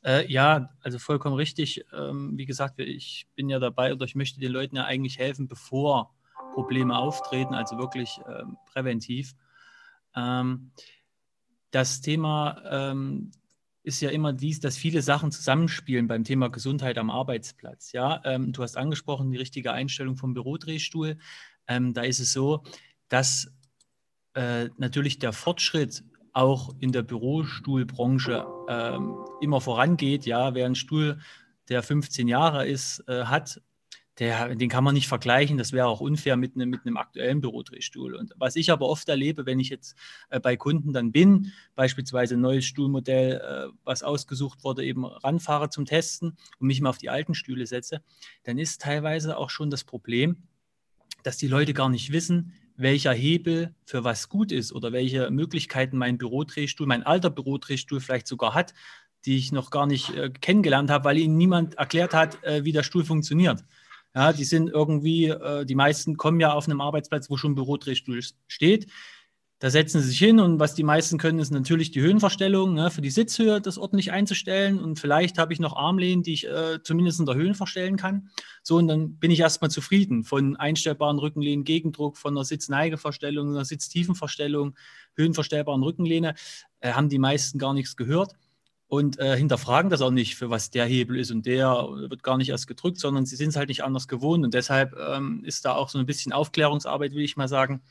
Äh, 0.04 0.30
ja, 0.30 0.70
also 0.80 0.98
vollkommen 0.98 1.36
richtig. 1.36 1.84
Ähm, 1.92 2.32
wie 2.36 2.46
gesagt, 2.46 2.78
ich 2.78 3.26
bin 3.34 3.48
ja 3.48 3.58
dabei 3.58 3.92
oder 3.92 4.04
ich 4.04 4.14
möchte 4.14 4.40
den 4.40 4.52
Leuten 4.52 4.76
ja 4.76 4.84
eigentlich 4.84 5.18
helfen, 5.18 5.48
bevor 5.48 6.14
Probleme 6.54 6.96
auftreten, 6.96 7.54
also 7.54 7.78
wirklich 7.78 8.20
ähm, 8.28 8.56
präventiv. 8.66 9.34
Ähm, 10.16 10.72
das 11.70 12.00
Thema 12.00 12.62
ähm, 12.68 13.30
ist 13.82 14.00
ja 14.00 14.10
immer 14.10 14.32
dies, 14.32 14.60
dass 14.60 14.76
viele 14.76 15.02
Sachen 15.02 15.32
zusammenspielen 15.32 16.06
beim 16.06 16.24
Thema 16.24 16.48
Gesundheit 16.48 16.98
am 16.98 17.10
Arbeitsplatz. 17.10 17.92
Ja, 17.92 18.20
ähm, 18.24 18.52
du 18.52 18.62
hast 18.62 18.76
angesprochen 18.76 19.30
die 19.30 19.38
richtige 19.38 19.72
Einstellung 19.72 20.16
vom 20.16 20.34
Bürodrehstuhl. 20.34 21.18
Ähm, 21.66 21.94
da 21.94 22.02
ist 22.02 22.20
es 22.20 22.32
so, 22.32 22.62
dass 23.08 23.52
äh, 24.34 24.68
natürlich 24.76 25.18
der 25.18 25.32
Fortschritt 25.32 26.04
auch 26.32 26.74
in 26.78 26.92
der 26.92 27.02
Bürostuhlbranche 27.02 28.46
ähm, 28.68 29.16
immer 29.40 29.60
vorangeht. 29.60 30.26
Ja, 30.26 30.54
wer 30.54 30.66
einen 30.66 30.74
Stuhl, 30.74 31.18
der 31.68 31.82
15 31.82 32.28
Jahre 32.28 32.66
ist, 32.66 33.02
äh, 33.08 33.24
hat, 33.24 33.60
der, 34.20 34.54
den 34.54 34.68
kann 34.68 34.84
man 34.84 34.94
nicht 34.94 35.08
vergleichen. 35.08 35.56
Das 35.56 35.72
wäre 35.72 35.86
auch 35.86 36.00
unfair 36.00 36.36
mit 36.36 36.54
einem, 36.54 36.78
mit 36.84 36.96
aktuellen 36.96 37.40
Bürodrehstuhl. 37.40 38.14
Und 38.14 38.34
was 38.36 38.54
ich 38.54 38.70
aber 38.70 38.86
oft 38.86 39.08
erlebe, 39.08 39.46
wenn 39.46 39.58
ich 39.58 39.70
jetzt 39.70 39.96
äh, 40.28 40.38
bei 40.38 40.56
Kunden 40.56 40.92
dann 40.92 41.10
bin, 41.10 41.52
beispielsweise 41.74 42.34
ein 42.34 42.40
neues 42.40 42.66
Stuhlmodell, 42.66 43.40
äh, 43.40 43.72
was 43.82 44.02
ausgesucht 44.02 44.62
wurde, 44.62 44.84
eben 44.84 45.06
ranfahre 45.06 45.70
zum 45.70 45.86
Testen 45.86 46.36
und 46.58 46.66
mich 46.66 46.82
mal 46.82 46.90
auf 46.90 46.98
die 46.98 47.08
alten 47.08 47.34
Stühle 47.34 47.66
setze, 47.66 48.02
dann 48.44 48.58
ist 48.58 48.82
teilweise 48.82 49.38
auch 49.38 49.48
schon 49.48 49.70
das 49.70 49.84
Problem, 49.84 50.36
dass 51.22 51.38
die 51.38 51.48
Leute 51.48 51.72
gar 51.72 51.88
nicht 51.88 52.12
wissen, 52.12 52.52
welcher 52.76 53.12
Hebel 53.12 53.74
für 53.84 54.04
was 54.04 54.28
gut 54.28 54.52
ist 54.52 54.72
oder 54.72 54.92
welche 54.92 55.30
Möglichkeiten 55.30 55.96
mein 55.96 56.18
Bürodrehstuhl, 56.18 56.86
mein 56.86 57.02
alter 57.04 57.30
Bürodrehstuhl 57.30 58.00
vielleicht 58.00 58.26
sogar 58.26 58.54
hat, 58.54 58.74
die 59.24 59.36
ich 59.36 59.52
noch 59.52 59.70
gar 59.70 59.86
nicht 59.86 60.14
äh, 60.14 60.30
kennengelernt 60.30 60.90
habe, 60.90 61.04
weil 61.04 61.18
ihnen 61.18 61.36
niemand 61.36 61.74
erklärt 61.74 62.14
hat, 62.14 62.42
äh, 62.44 62.64
wie 62.64 62.72
der 62.72 62.82
Stuhl 62.82 63.04
funktioniert. 63.04 63.64
Ja, 64.14 64.32
die 64.32 64.44
sind 64.44 64.68
irgendwie, 64.68 65.26
äh, 65.26 65.64
die 65.64 65.74
meisten 65.74 66.16
kommen 66.16 66.40
ja 66.40 66.52
auf 66.52 66.66
einem 66.66 66.80
Arbeitsplatz, 66.80 67.30
wo 67.30 67.36
schon 67.36 67.52
ein 67.52 67.54
Bürodrehstuhl 67.54 68.20
steht. 68.48 68.86
Da 69.60 69.68
setzen 69.68 70.00
sie 70.00 70.08
sich 70.08 70.18
hin 70.18 70.40
und 70.40 70.58
was 70.58 70.74
die 70.74 70.82
meisten 70.82 71.18
können, 71.18 71.38
ist 71.38 71.50
natürlich 71.50 71.90
die 71.90 72.00
Höhenverstellung 72.00 72.72
ne, 72.72 72.90
für 72.90 73.02
die 73.02 73.10
Sitzhöhe, 73.10 73.60
das 73.60 73.76
ordentlich 73.76 74.10
einzustellen. 74.10 74.78
Und 74.78 74.98
vielleicht 74.98 75.36
habe 75.36 75.52
ich 75.52 75.60
noch 75.60 75.76
Armlehnen, 75.76 76.22
die 76.22 76.32
ich 76.32 76.48
äh, 76.48 76.82
zumindest 76.82 77.20
in 77.20 77.26
der 77.26 77.34
Höhe 77.34 77.52
verstellen 77.52 77.98
kann. 77.98 78.30
So, 78.62 78.78
und 78.78 78.88
dann 78.88 79.18
bin 79.18 79.30
ich 79.30 79.40
erstmal 79.40 79.70
zufrieden 79.70 80.24
von 80.24 80.56
einstellbaren 80.56 81.18
Rückenlehnen, 81.18 81.64
Gegendruck, 81.64 82.16
von 82.16 82.34
einer 82.34 82.44
Sitzneigeverstellung, 82.44 83.50
einer 83.50 83.66
Sitztiefenverstellung, 83.66 84.76
höhenverstellbaren 85.14 85.82
Rückenlehne. 85.82 86.34
Äh, 86.80 86.92
haben 86.92 87.10
die 87.10 87.18
meisten 87.18 87.58
gar 87.58 87.74
nichts 87.74 87.96
gehört 87.96 88.34
und 88.90 89.20
äh, 89.20 89.36
hinterfragen 89.36 89.88
das 89.88 90.02
auch 90.02 90.10
nicht, 90.10 90.34
für 90.34 90.50
was 90.50 90.70
der 90.70 90.84
Hebel 90.84 91.16
ist 91.16 91.30
und 91.30 91.46
der 91.46 91.68
wird 92.08 92.24
gar 92.24 92.36
nicht 92.36 92.48
erst 92.48 92.66
gedrückt, 92.66 92.98
sondern 92.98 93.24
sie 93.24 93.36
sind 93.36 93.50
es 93.50 93.56
halt 93.56 93.68
nicht 93.68 93.84
anders 93.84 94.08
gewohnt 94.08 94.44
und 94.44 94.52
deshalb 94.52 94.96
ähm, 94.98 95.44
ist 95.44 95.64
da 95.64 95.76
auch 95.76 95.88
so 95.88 96.00
ein 96.00 96.06
bisschen 96.06 96.32
Aufklärungsarbeit, 96.32 97.14
will 97.14 97.22
ich 97.22 97.36
mal 97.36 97.46
sagen, 97.46 97.82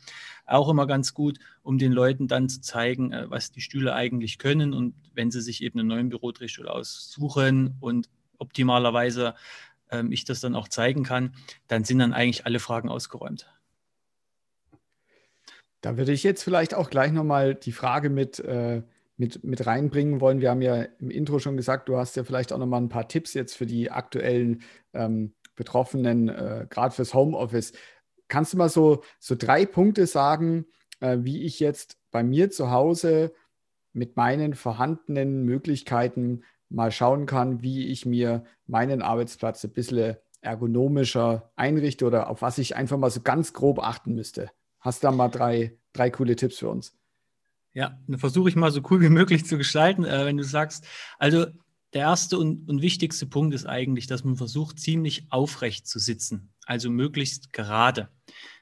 auch 0.46 0.68
immer 0.68 0.88
ganz 0.88 1.14
gut, 1.14 1.40
um 1.64 1.78
den 1.78 1.94
Leuten 1.94 2.28
dann 2.28 2.50
zu 2.50 2.60
zeigen, 2.60 3.14
äh, 3.14 3.30
was 3.30 3.54
die 3.54 3.62
Stühle 3.62 3.96
eigentlich 3.96 4.40
können 4.40 4.74
und 4.74 4.94
wenn 5.14 5.32
sie 5.32 5.40
sich 5.40 5.64
eben 5.64 5.80
einen 5.80 5.88
neuen 5.88 6.10
Bürodrehstuhl 6.10 6.68
aussuchen 6.68 7.78
und 7.80 8.10
optimalerweise 8.38 9.36
ähm, 9.92 10.12
ich 10.12 10.26
das 10.26 10.42
dann 10.42 10.54
auch 10.54 10.68
zeigen 10.68 11.04
kann, 11.04 11.34
dann 11.70 11.86
sind 11.86 12.00
dann 12.00 12.12
eigentlich 12.12 12.46
alle 12.46 12.60
Fragen 12.60 12.90
ausgeräumt. 12.90 13.50
Da 15.80 15.96
würde 15.96 16.12
ich 16.12 16.24
jetzt 16.24 16.44
vielleicht 16.44 16.74
auch 16.74 16.90
gleich 16.90 17.14
nochmal 17.14 17.56
die 17.56 17.72
Frage 17.72 18.10
mit 18.10 18.40
äh 18.40 18.82
mit, 19.20 19.44
mit 19.44 19.68
reinbringen 19.68 20.22
wollen. 20.22 20.40
Wir 20.40 20.50
haben 20.50 20.62
ja 20.62 20.84
im 21.00 21.12
Intro 21.12 21.40
schon 21.40 21.58
gesagt, 21.58 21.90
du 21.90 21.98
hast 21.98 22.16
ja 22.16 22.24
vielleicht 22.24 22.54
auch 22.54 22.58
nochmal 22.58 22.82
ein 22.82 22.90
paar 22.90 23.10
Tipps 23.10 23.34
jetzt 23.34 23.56
für 23.56 23.66
die 23.66 23.92
aktuellen 23.92 24.62
ähm, 24.94 25.34
Betroffenen, 25.56 26.30
äh, 26.30 26.68
gerade 26.70 26.96
fürs 26.96 27.14
Homeoffice. 27.14 27.74
Kannst 28.30 28.54
du 28.54 28.58
mal 28.58 28.70
so, 28.70 29.04
so 29.20 29.36
drei 29.38 29.66
Punkte 29.66 30.08
sagen, 30.08 30.66
äh, 31.02 31.18
wie 31.20 31.44
ich 31.44 31.60
jetzt 31.60 31.98
bei 32.12 32.24
mir 32.24 32.50
zu 32.50 32.72
Hause 32.72 33.34
mit 33.92 34.16
meinen 34.16 34.54
vorhandenen 34.54 35.44
Möglichkeiten 35.44 36.44
mal 36.70 36.92
schauen 36.92 37.26
kann, 37.26 37.62
wie 37.62 37.88
ich 37.88 38.06
mir 38.06 38.46
meinen 38.68 39.02
Arbeitsplatz 39.02 39.66
ein 39.66 39.74
bisschen 39.74 40.16
ergonomischer 40.40 41.52
einrichte 41.58 42.06
oder 42.06 42.30
auf 42.30 42.42
was 42.42 42.58
ich 42.58 42.78
einfach 42.78 42.98
mal 42.98 43.10
so 43.10 43.20
ganz 43.20 43.52
grob 43.52 43.80
achten 43.80 44.16
müsste? 44.16 44.50
Hast 44.80 45.04
du 45.04 45.08
da 45.08 45.12
mal 45.12 45.28
drei, 45.28 45.78
drei 45.92 46.10
coole 46.10 46.38
Tipps 46.38 46.60
für 46.60 46.70
uns? 46.70 46.99
Ja, 47.74 48.00
dann 48.08 48.20
versuche 48.20 48.50
ich 48.50 48.56
mal 48.56 48.72
so 48.72 48.82
cool 48.90 49.02
wie 49.02 49.10
möglich 49.10 49.46
zu 49.46 49.58
gestalten, 49.58 50.04
äh, 50.04 50.26
wenn 50.26 50.38
du 50.38 50.44
sagst, 50.44 50.86
also 51.18 51.46
der 51.94 52.02
erste 52.02 52.38
und, 52.38 52.70
und, 52.70 52.82
wichtigste 52.82 53.26
Punkt 53.26 53.54
ist 53.54 53.66
eigentlich, 53.66 54.08
dass 54.08 54.24
man 54.24 54.36
versucht, 54.36 54.80
ziemlich 54.80 55.26
aufrecht 55.32 55.88
zu 55.88 56.00
sitzen, 56.00 56.54
also 56.66 56.90
möglichst 56.90 57.52
gerade. 57.54 58.10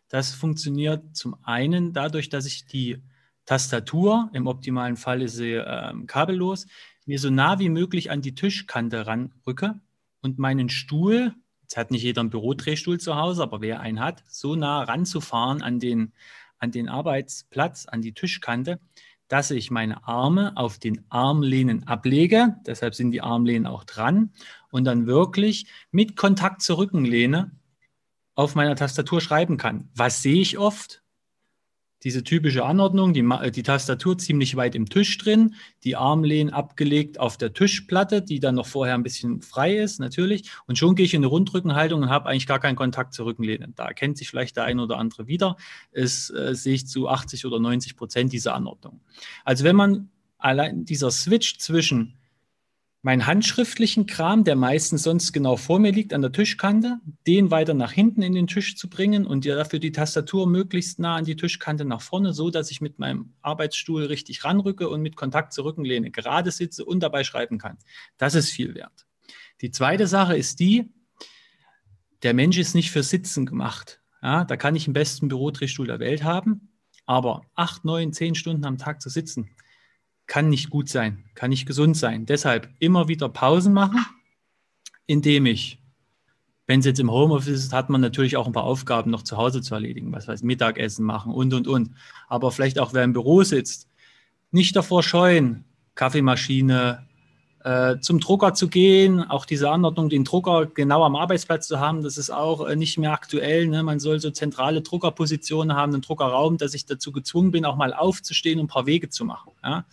Das 0.10 0.32
funktioniert 0.32 1.16
zum 1.16 1.36
einen 1.44 1.94
dadurch, 1.94 2.30
dass 2.30 2.46
ich 2.46 2.66
die 2.66 3.04
Tastatur, 3.46 4.30
im 4.34 4.48
optimalen 4.48 4.98
Fall 4.98 5.22
ist 5.22 5.36
sie 5.36 5.54
äh, 5.54 5.94
kabellos, 6.06 6.68
mir 7.06 7.20
so 7.20 7.30
nah 7.30 7.60
wie 7.60 7.70
möglich 7.70 8.12
an 8.12 8.22
die 8.22 8.36
Tischkante 8.36 9.08
ranrücke 9.08 9.80
und 10.22 10.38
meinen 10.38 10.70
Stuhl, 10.70 11.34
jetzt 11.62 11.78
hat 11.78 11.92
nicht 11.92 12.04
jeder 12.04 12.22
einen 12.22 12.30
Bürodrehstuhl 12.30 13.00
zu 13.00 13.16
Hause, 13.16 13.44
aber 13.44 13.62
wer 13.62 13.80
einen 13.80 14.02
hat, 14.02 14.24
so 14.28 14.56
nah 14.56 14.84
ranzufahren 14.84 15.62
an 15.62 15.80
den, 15.80 16.14
an 16.60 16.72
den 16.72 16.90
Arbeitsplatz, 16.90 17.86
an 17.86 18.02
die 18.02 18.14
Tischkante, 18.14 18.80
dass 19.28 19.52
ich 19.52 19.72
meine 19.72 20.08
Arme 20.08 20.56
auf 20.56 20.80
den 20.80 21.06
Armlehnen 21.10 21.88
ablege, 21.88 22.56
deshalb 22.66 22.96
sind 22.96 23.12
die 23.12 23.22
Armlehnen 23.22 23.68
auch 23.68 23.84
dran, 23.84 24.32
und 24.72 24.86
dann 24.86 25.06
wirklich 25.08 25.68
mit 25.92 26.16
Kontakt 26.16 26.62
zur 26.62 26.78
Rückenlehne 26.78 27.52
auf 28.36 28.56
meiner 28.56 28.76
Tastatur 28.76 29.20
schreiben 29.20 29.58
kann. 29.58 29.90
Was 29.96 30.22
sehe 30.22 30.42
ich 30.42 30.58
oft? 30.58 31.04
Diese 32.04 32.24
typische 32.24 32.64
Anordnung, 32.64 33.14
die, 33.14 33.28
die, 33.52 33.64
Tastatur 33.64 34.18
ziemlich 34.18 34.56
weit 34.56 34.76
im 34.76 34.88
Tisch 34.88 35.18
drin, 35.18 35.56
die 35.84 35.96
Armlehnen 35.96 36.54
abgelegt 36.54 37.20
auf 37.20 37.38
der 37.38 37.54
Tischplatte, 37.54 38.22
die 38.22 38.40
dann 38.40 38.56
noch 38.56 38.68
vorher 38.68 38.94
ein 38.94 39.04
bisschen 39.04 39.42
frei 39.42 39.76
ist, 39.78 40.00
natürlich. 40.00 40.52
Und 40.68 40.78
schon 40.78 40.96
gehe 40.96 41.06
ich 41.06 41.14
in 41.14 41.22
eine 41.22 41.28
Rundrückenhaltung 41.28 42.04
und 42.04 42.10
habe 42.10 42.30
eigentlich 42.30 42.48
gar 42.48 42.60
keinen 42.60 42.76
Kontakt 42.76 43.14
zur 43.14 43.26
Rückenlehne. 43.26 43.70
Da 43.76 43.86
erkennt 43.86 44.18
sich 44.18 44.30
vielleicht 44.30 44.58
der 44.58 44.66
ein 44.66 44.80
oder 44.80 44.98
andere 44.98 45.28
wieder. 45.28 45.58
Es 45.92 46.30
äh, 46.30 46.54
sehe 46.54 46.76
ich 46.76 46.88
zu 46.88 47.08
80 47.08 47.46
oder 47.46 47.60
90 47.60 47.96
Prozent 47.98 48.32
dieser 48.32 48.54
Anordnung. 48.54 49.02
Also 49.44 49.64
wenn 49.64 49.76
man 49.76 50.10
allein 50.38 50.86
dieser 50.86 51.10
Switch 51.10 51.58
zwischen 51.58 52.18
meinen 53.08 53.26
handschriftlichen 53.26 54.06
Kram, 54.06 54.44
der 54.44 54.58
meistens 54.58 55.04
sonst 55.04 55.32
genau 55.32 55.56
vor 55.56 55.80
mir 55.80 55.94
liegt 55.94 56.14
an 56.14 56.22
der 56.22 56.34
Tischkante, 56.34 57.00
den 57.26 57.52
weiter 57.52 57.74
nach 57.74 57.94
hinten 57.94 58.22
in 58.22 58.34
den 58.34 58.48
Tisch 58.48 58.76
zu 58.76 58.90
bringen 58.90 59.26
und 59.26 59.46
dafür 59.46 59.80
die 59.80 59.94
Tastatur 59.94 60.46
möglichst 60.46 61.00
nah 61.00 61.16
an 61.16 61.24
die 61.24 61.38
Tischkante 61.38 61.86
nach 61.86 62.02
vorne, 62.02 62.34
so 62.34 62.50
dass 62.50 62.70
ich 62.70 62.82
mit 62.82 63.00
meinem 63.00 63.32
Arbeitsstuhl 63.42 64.04
richtig 64.04 64.44
ranrücke 64.44 64.90
und 64.90 65.02
mit 65.02 65.16
Kontakt 65.16 65.54
zur 65.54 65.64
Rückenlehne 65.64 66.12
gerade 66.12 66.52
sitze 66.52 66.84
und 66.84 67.00
dabei 67.00 67.24
schreiben 67.24 67.60
kann. 67.60 67.78
Das 68.18 68.36
ist 68.36 68.50
viel 68.50 68.76
wert. 68.76 69.08
Die 69.62 69.72
zweite 69.72 70.06
Sache 70.06 70.36
ist 70.36 70.60
die, 70.60 70.92
der 72.24 72.34
Mensch 72.34 72.58
ist 72.58 72.76
nicht 72.76 72.92
für 72.92 73.04
Sitzen 73.04 73.46
gemacht. 73.46 74.02
Ja, 74.22 74.44
da 74.44 74.58
kann 74.58 74.76
ich 74.76 74.84
den 74.84 74.94
besten 74.94 75.30
Bürodrehstuhl 75.30 75.88
der 75.88 76.00
Welt 76.00 76.26
haben, 76.26 76.74
aber 77.06 77.44
acht, 77.56 77.86
neun, 77.86 78.12
zehn 78.12 78.36
Stunden 78.36 78.66
am 78.66 78.78
Tag 78.78 79.02
zu 79.02 79.08
sitzen, 79.08 79.50
kann 80.28 80.50
nicht 80.50 80.70
gut 80.70 80.90
sein, 80.90 81.24
kann 81.36 81.50
nicht 81.50 81.66
gesund 81.66 81.98
sein. 81.98 82.26
Deshalb 82.26 82.70
immer 82.80 83.08
wieder 83.08 83.30
Pausen 83.30 83.74
machen, 83.74 84.06
indem 85.06 85.46
ich, 85.46 85.80
wenn 86.68 86.82
es 86.82 86.86
jetzt 86.86 87.00
im 87.00 87.10
Homeoffice 87.10 87.66
ist, 87.66 87.74
hat 87.74 87.90
man 87.90 88.02
natürlich 88.02 88.36
auch 88.36 88.46
ein 88.46 88.54
paar 88.54 88.66
Aufgaben 88.66 89.10
noch 89.10 89.24
zu 89.24 89.38
Hause 89.38 89.62
zu 89.62 89.74
erledigen, 89.74 90.12
was 90.12 90.28
heißt 90.28 90.44
Mittagessen 90.44 91.06
machen 91.06 91.34
und, 91.34 91.54
und, 91.54 91.68
und. 91.68 91.92
Aber 92.28 92.52
vielleicht 92.52 92.78
auch 92.78 92.94
wer 92.94 93.06
im 93.06 93.14
Büro 93.14 93.44
sitzt, 93.44 93.90
nicht 94.52 94.76
davor 94.76 95.02
scheuen, 95.02 95.64
Kaffeemaschine, 95.96 97.07
äh, 97.68 98.00
zum 98.00 98.22
Drucker 98.22 98.54
zu 98.54 98.70
gehen, 98.70 99.22
auch 99.22 99.46
diese 99.46 99.70
Anordnung, 99.70 100.08
den 100.08 100.24
Drucker 100.24 100.68
genau 100.68 101.04
am 101.04 101.18
Arbeitsplatz 101.18 101.68
zu 101.68 101.82
haben, 101.82 102.02
das 102.02 102.18
ist 102.18 102.30
auch 102.30 102.66
äh, 102.66 102.78
nicht 102.78 102.98
mehr 102.98 103.12
aktuell. 103.12 103.68
Ne? 103.68 103.84
Man 103.84 104.00
soll 104.00 104.22
so 104.22 104.32
zentrale 104.32 104.82
Druckerpositionen 104.82 105.76
haben, 105.76 105.92
einen 105.94 106.02
Druckerraum, 106.02 106.58
dass 106.58 106.74
ich 106.74 106.86
dazu 106.86 107.12
gezwungen 107.12 107.52
bin, 107.52 107.66
auch 107.66 107.76
mal 107.76 107.94
aufzustehen 107.94 108.60
und 108.60 108.68
ein 108.68 108.70
paar 108.70 108.86
Wege 108.86 109.10
zu 109.10 109.26
machen. 109.26 109.52
Ja? 109.62 109.86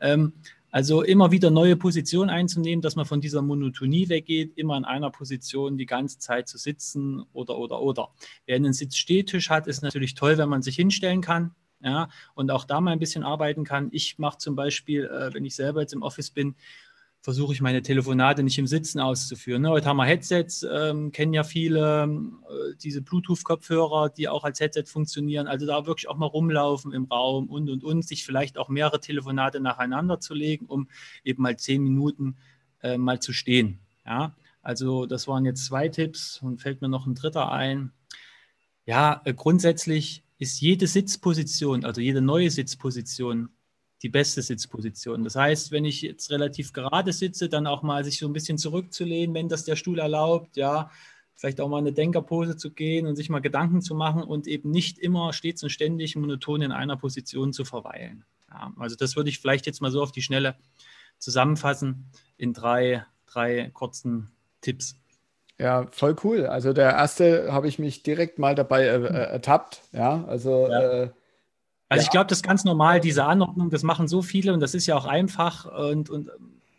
Ähm, 0.00 0.34
also 0.70 1.00
immer 1.00 1.30
wieder 1.30 1.50
neue 1.50 1.76
Positionen 1.76 2.28
einzunehmen, 2.28 2.82
dass 2.82 2.94
man 2.94 3.06
von 3.06 3.22
dieser 3.22 3.40
Monotonie 3.40 4.10
weggeht, 4.10 4.52
immer 4.56 4.76
in 4.76 4.84
einer 4.84 5.08
Position 5.08 5.78
die 5.78 5.86
ganze 5.86 6.18
Zeit 6.18 6.46
zu 6.46 6.58
sitzen 6.58 7.24
oder, 7.32 7.56
oder, 7.56 7.80
oder. 7.80 8.10
Wer 8.44 8.56
einen 8.56 8.74
Sitzstehtisch 8.74 9.48
hat, 9.48 9.66
ist 9.66 9.82
natürlich 9.82 10.14
toll, 10.14 10.36
wenn 10.36 10.50
man 10.50 10.60
sich 10.60 10.76
hinstellen 10.76 11.22
kann. 11.22 11.54
Ja, 11.80 12.08
und 12.34 12.50
auch 12.50 12.64
da 12.64 12.80
mal 12.80 12.92
ein 12.92 12.98
bisschen 12.98 13.24
arbeiten 13.24 13.64
kann. 13.64 13.88
Ich 13.92 14.18
mache 14.18 14.38
zum 14.38 14.56
Beispiel, 14.56 15.04
äh, 15.04 15.34
wenn 15.34 15.44
ich 15.44 15.54
selber 15.54 15.82
jetzt 15.82 15.92
im 15.92 16.02
Office 16.02 16.30
bin, 16.30 16.54
versuche 17.24 17.54
ich 17.54 17.62
meine 17.62 17.80
Telefonate 17.80 18.42
nicht 18.42 18.58
im 18.58 18.66
Sitzen 18.66 19.00
auszuführen. 19.00 19.62
Ne? 19.62 19.70
Heute 19.70 19.86
haben 19.86 19.96
wir 19.96 20.04
Headsets, 20.04 20.62
ähm, 20.70 21.10
kennen 21.10 21.32
ja 21.32 21.42
viele 21.42 22.04
äh, 22.04 22.76
diese 22.76 23.00
Bluetooth-Kopfhörer, 23.00 24.10
die 24.10 24.28
auch 24.28 24.44
als 24.44 24.60
Headset 24.60 24.84
funktionieren. 24.84 25.46
Also 25.46 25.64
da 25.64 25.86
wirklich 25.86 26.06
auch 26.06 26.18
mal 26.18 26.26
rumlaufen 26.26 26.92
im 26.92 27.06
Raum 27.06 27.48
und 27.48 27.70
und 27.70 27.82
und, 27.82 28.06
sich 28.06 28.26
vielleicht 28.26 28.58
auch 28.58 28.68
mehrere 28.68 29.00
Telefonate 29.00 29.58
nacheinander 29.58 30.20
zu 30.20 30.34
legen, 30.34 30.66
um 30.66 30.86
eben 31.24 31.42
mal 31.42 31.56
zehn 31.56 31.82
Minuten 31.82 32.36
äh, 32.82 32.98
mal 32.98 33.20
zu 33.20 33.32
stehen. 33.32 33.78
Ja, 34.04 34.36
also 34.60 35.06
das 35.06 35.26
waren 35.26 35.46
jetzt 35.46 35.64
zwei 35.64 35.88
Tipps 35.88 36.42
und 36.42 36.60
fällt 36.60 36.82
mir 36.82 36.90
noch 36.90 37.06
ein 37.06 37.14
dritter 37.14 37.50
ein. 37.50 37.90
Ja, 38.84 39.22
äh, 39.24 39.32
grundsätzlich 39.32 40.24
ist 40.38 40.60
jede 40.60 40.86
Sitzposition, 40.86 41.86
also 41.86 42.02
jede 42.02 42.20
neue 42.20 42.50
Sitzposition 42.50 43.48
die 44.04 44.10
beste 44.10 44.42
Sitzposition. 44.42 45.24
Das 45.24 45.34
heißt, 45.34 45.72
wenn 45.72 45.86
ich 45.86 46.02
jetzt 46.02 46.30
relativ 46.30 46.74
gerade 46.74 47.10
sitze, 47.12 47.48
dann 47.48 47.66
auch 47.66 47.82
mal 47.82 48.04
sich 48.04 48.18
so 48.18 48.26
ein 48.26 48.34
bisschen 48.34 48.58
zurückzulehnen, 48.58 49.34
wenn 49.34 49.48
das 49.48 49.64
der 49.64 49.76
Stuhl 49.76 49.98
erlaubt, 49.98 50.58
ja, 50.58 50.90
vielleicht 51.34 51.58
auch 51.58 51.70
mal 51.70 51.78
eine 51.78 51.94
Denkerpose 51.94 52.58
zu 52.58 52.70
gehen 52.70 53.06
und 53.06 53.16
sich 53.16 53.30
mal 53.30 53.40
Gedanken 53.40 53.80
zu 53.80 53.94
machen 53.94 54.22
und 54.22 54.46
eben 54.46 54.70
nicht 54.70 54.98
immer 54.98 55.32
stets 55.32 55.62
und 55.62 55.70
ständig 55.70 56.16
monoton 56.16 56.60
in 56.60 56.70
einer 56.70 56.98
Position 56.98 57.54
zu 57.54 57.64
verweilen. 57.64 58.26
Ja, 58.50 58.74
also 58.76 58.94
das 58.94 59.16
würde 59.16 59.30
ich 59.30 59.40
vielleicht 59.40 59.64
jetzt 59.64 59.80
mal 59.80 59.90
so 59.90 60.02
auf 60.02 60.12
die 60.12 60.22
Schnelle 60.22 60.54
zusammenfassen 61.18 62.04
in 62.36 62.52
drei, 62.52 63.06
drei 63.24 63.70
kurzen 63.72 64.30
Tipps. 64.60 64.96
Ja, 65.58 65.86
voll 65.92 66.14
cool. 66.24 66.46
Also 66.46 66.74
der 66.74 66.90
erste 66.90 67.52
habe 67.52 67.68
ich 67.68 67.78
mich 67.78 68.02
direkt 68.02 68.38
mal 68.38 68.54
dabei 68.54 68.84
äh, 68.84 69.02
ertappt. 69.02 69.80
Ja, 69.92 70.24
also 70.26 70.68
ja. 70.68 71.04
Äh, 71.04 71.10
also 71.88 72.00
ja. 72.00 72.04
ich 72.04 72.10
glaube, 72.10 72.26
das 72.26 72.38
ist 72.38 72.44
ganz 72.44 72.64
normal, 72.64 73.00
diese 73.00 73.24
Anordnung, 73.24 73.70
das 73.70 73.82
machen 73.82 74.08
so 74.08 74.22
viele 74.22 74.52
und 74.52 74.60
das 74.60 74.74
ist 74.74 74.86
ja 74.86 74.96
auch 74.96 75.06
einfach 75.06 75.66
und, 75.66 76.10
und 76.10 76.30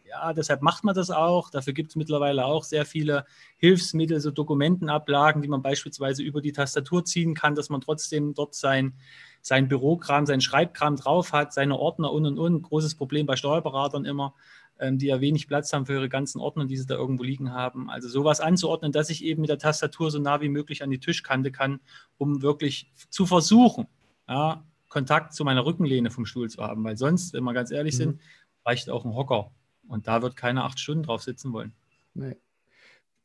Ja, 0.07 0.31
deshalb 0.33 0.62
macht 0.62 0.83
man 0.85 0.95
das 0.95 1.12
auch. 1.12 1.50
Dafür 1.50 1.74
gibt 1.74 1.89
es 1.89 1.95
mittlerweile 1.97 2.45
auch 2.45 2.63
sehr 2.63 2.85
viele 2.85 3.25
Hilfsmittel, 3.57 4.21
so 4.21 4.31
Dokumentenablagen, 4.31 5.41
die 5.41 5.50
man 5.50 5.62
beispielsweise 5.62 6.24
über 6.24 6.39
die 6.41 6.53
Tastatur 6.53 7.03
ziehen 7.03 7.33
kann, 7.33 7.53
dass 7.53 7.69
man 7.69 7.81
trotzdem 7.81 8.33
dort 8.33 8.55
sein, 8.55 8.93
sein 9.41 9.67
Bürokram, 9.67 10.25
sein 10.25 10.39
Schreibkram 10.39 10.95
drauf 10.95 11.33
hat, 11.33 11.51
seine 11.53 11.77
Ordner 11.77 12.13
und 12.13 12.25
und 12.25 12.39
und. 12.39 12.62
Großes 12.62 12.95
Problem 12.95 13.25
bei 13.25 13.35
Steuerberatern 13.35 14.05
immer, 14.05 14.33
ähm, 14.79 14.97
die 14.97 15.07
ja 15.07 15.19
wenig 15.19 15.47
Platz 15.50 15.74
haben 15.74 15.85
für 15.85 15.93
ihre 15.93 16.09
ganzen 16.09 16.39
Ordner, 16.39 16.65
die 16.65 16.77
sie 16.77 16.85
da 16.85 16.95
irgendwo 16.95 17.24
liegen 17.24 17.51
haben. 17.51 17.89
Also 17.89 18.07
sowas 18.07 18.39
anzuordnen, 18.39 18.93
dass 18.93 19.09
ich 19.09 19.21
eben 19.24 19.41
mit 19.41 19.50
der 19.50 19.59
Tastatur 19.59 20.12
so 20.12 20.19
nah 20.19 20.39
wie 20.39 20.50
möglich 20.50 20.81
an 20.81 20.91
die 20.91 21.00
Tischkante 21.00 21.51
kann, 21.51 21.81
um 22.17 22.41
wirklich 22.41 22.89
zu 23.09 23.25
versuchen, 23.25 23.88
ja, 24.29 24.63
Kontakt 24.96 25.34
zu 25.34 25.44
meiner 25.44 25.66
Rückenlehne 25.66 26.10
vom 26.10 26.25
Stuhl 26.25 26.50
zu 26.50 26.64
haben. 26.64 26.82
Weil 26.86 26.96
sonst, 26.96 27.34
wenn 27.34 27.44
wir 27.44 27.52
ganz 27.52 27.70
ehrlich 27.70 27.96
mhm. 27.96 27.98
sind, 27.98 28.22
reicht 28.66 28.90
auch 28.90 29.04
ein 29.04 29.14
Hocker. 29.14 29.52
Und 29.90 30.08
da 30.08 30.22
wird 30.22 30.38
keiner 30.38 30.64
acht 30.64 30.80
Stunden 30.80 31.04
drauf 31.04 31.22
sitzen 31.22 31.52
wollen. 31.52 31.74
Nee. 32.14 32.38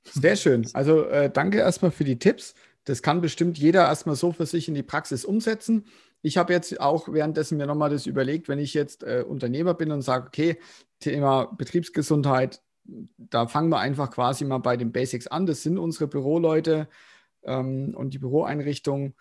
Sehr 0.02 0.34
schön. 0.34 0.66
Also 0.72 1.04
äh, 1.04 1.30
danke 1.30 1.58
erstmal 1.58 1.92
für 1.92 2.02
die 2.02 2.18
Tipps. 2.18 2.56
Das 2.86 3.02
kann 3.02 3.20
bestimmt 3.20 3.56
jeder 3.56 3.82
erstmal 3.84 4.16
so 4.16 4.32
für 4.32 4.46
sich 4.46 4.66
in 4.66 4.74
die 4.74 4.82
Praxis 4.82 5.24
umsetzen. 5.24 5.84
Ich 6.22 6.38
habe 6.38 6.52
jetzt 6.52 6.80
auch 6.80 7.06
währenddessen 7.12 7.56
mir 7.56 7.68
nochmal 7.68 7.90
das 7.90 8.06
überlegt, 8.06 8.48
wenn 8.48 8.58
ich 8.58 8.74
jetzt 8.74 9.04
äh, 9.04 9.24
Unternehmer 9.24 9.74
bin 9.74 9.92
und 9.92 10.02
sage, 10.02 10.26
okay, 10.26 10.58
Thema 10.98 11.44
Betriebsgesundheit, 11.56 12.62
da 13.16 13.46
fangen 13.46 13.68
wir 13.68 13.78
einfach 13.78 14.10
quasi 14.10 14.44
mal 14.44 14.58
bei 14.58 14.76
den 14.76 14.90
Basics 14.90 15.28
an. 15.28 15.46
Das 15.46 15.62
sind 15.62 15.78
unsere 15.78 16.08
Büroleute 16.08 16.88
ähm, 17.44 17.94
und 17.96 18.12
die 18.12 18.18
Büroeinrichtung. 18.18 19.14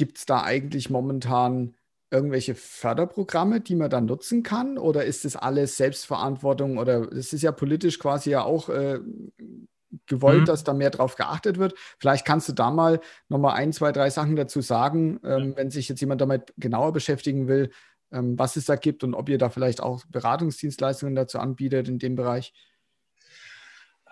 Gibt 0.00 0.16
es 0.16 0.24
da 0.24 0.42
eigentlich 0.42 0.88
momentan 0.88 1.74
irgendwelche 2.10 2.54
Förderprogramme, 2.54 3.60
die 3.60 3.74
man 3.74 3.90
dann 3.90 4.06
nutzen 4.06 4.42
kann? 4.42 4.78
Oder 4.78 5.04
ist 5.04 5.26
das 5.26 5.36
alles 5.36 5.76
Selbstverantwortung? 5.76 6.78
Oder 6.78 7.12
es 7.12 7.34
ist 7.34 7.42
ja 7.42 7.52
politisch 7.52 7.98
quasi 7.98 8.30
ja 8.30 8.42
auch 8.42 8.70
äh, 8.70 8.98
gewollt, 10.06 10.40
mhm. 10.40 10.44
dass 10.46 10.64
da 10.64 10.72
mehr 10.72 10.88
drauf 10.88 11.16
geachtet 11.16 11.58
wird. 11.58 11.74
Vielleicht 11.98 12.24
kannst 12.24 12.48
du 12.48 12.54
da 12.54 12.70
mal 12.70 13.00
nochmal 13.28 13.56
ein, 13.56 13.74
zwei, 13.74 13.92
drei 13.92 14.08
Sachen 14.08 14.36
dazu 14.36 14.62
sagen, 14.62 15.20
ähm, 15.22 15.52
wenn 15.54 15.70
sich 15.70 15.90
jetzt 15.90 16.00
jemand 16.00 16.22
damit 16.22 16.54
genauer 16.56 16.94
beschäftigen 16.94 17.46
will, 17.46 17.70
ähm, 18.10 18.38
was 18.38 18.56
es 18.56 18.64
da 18.64 18.76
gibt 18.76 19.04
und 19.04 19.12
ob 19.12 19.28
ihr 19.28 19.36
da 19.36 19.50
vielleicht 19.50 19.82
auch 19.82 20.06
Beratungsdienstleistungen 20.08 21.14
dazu 21.14 21.38
anbietet 21.40 21.88
in 21.88 21.98
dem 21.98 22.14
Bereich. 22.14 22.54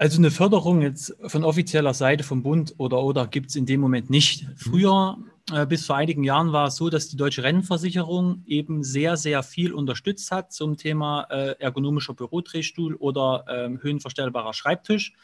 Also 0.01 0.19
eine 0.19 0.31
Förderung 0.31 0.81
jetzt 0.81 1.17
von 1.27 1.43
offizieller 1.43 1.93
Seite 1.93 2.23
vom 2.23 2.45
Bund 2.45 2.73
oder 2.79 3.03
oder 3.03 3.27
gibt 3.27 3.51
es 3.51 3.57
in 3.57 3.67
dem 3.67 3.81
Moment 3.81 4.11
nicht. 4.11 4.47
Früher, 4.55 5.19
äh, 5.53 5.67
bis 5.67 5.87
vor 5.87 5.97
einigen 5.97 6.23
Jahren, 6.23 6.53
war 6.53 6.69
es 6.69 6.77
so, 6.77 6.89
dass 6.89 7.09
die 7.09 7.17
Deutsche 7.17 7.43
Rentenversicherung 7.43 8.45
eben 8.47 8.85
sehr, 8.85 9.17
sehr 9.17 9.43
viel 9.43 9.73
unterstützt 9.73 10.31
hat 10.31 10.53
zum 10.53 10.77
Thema 10.77 11.23
äh, 11.31 11.57
ergonomischer 11.59 12.15
Bürodrehstuhl 12.15 12.95
oder 12.95 13.45
äh, 13.49 13.71
höhenverstellbarer 13.83 14.53
Schreibtisch. 14.53 15.15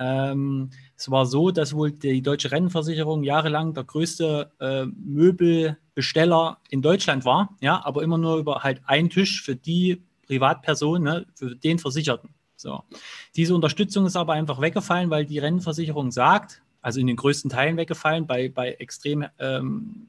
Ähm, 0.00 0.70
es 0.96 1.08
war 1.12 1.24
so, 1.24 1.52
dass 1.52 1.72
wohl 1.72 1.92
die 1.92 2.20
Deutsche 2.20 2.50
Rentenversicherung 2.50 3.22
jahrelang 3.22 3.72
der 3.72 3.84
größte 3.84 4.50
äh, 4.58 4.86
Möbelbesteller 4.86 6.58
in 6.70 6.82
Deutschland 6.82 7.24
war, 7.24 7.56
ja, 7.60 7.84
aber 7.84 8.02
immer 8.02 8.18
nur 8.18 8.38
über 8.38 8.64
halt 8.64 8.80
einen 8.84 9.10
Tisch 9.10 9.42
für 9.42 9.54
die 9.54 10.02
Privatperson, 10.26 11.04
ne, 11.04 11.26
für 11.36 11.54
den 11.54 11.78
Versicherten. 11.78 12.30
So. 12.58 12.82
Diese 13.36 13.54
Unterstützung 13.54 14.06
ist 14.06 14.16
aber 14.16 14.32
einfach 14.32 14.60
weggefallen, 14.60 15.10
weil 15.10 15.24
die 15.24 15.38
Rentenversicherung 15.38 16.10
sagt, 16.10 16.60
also 16.82 17.00
in 17.00 17.06
den 17.06 17.16
größten 17.16 17.50
Teilen 17.50 17.76
weggefallen, 17.76 18.26
bei, 18.26 18.48
bei 18.48 18.72
extrem 18.72 19.26
ähm, 19.38 20.08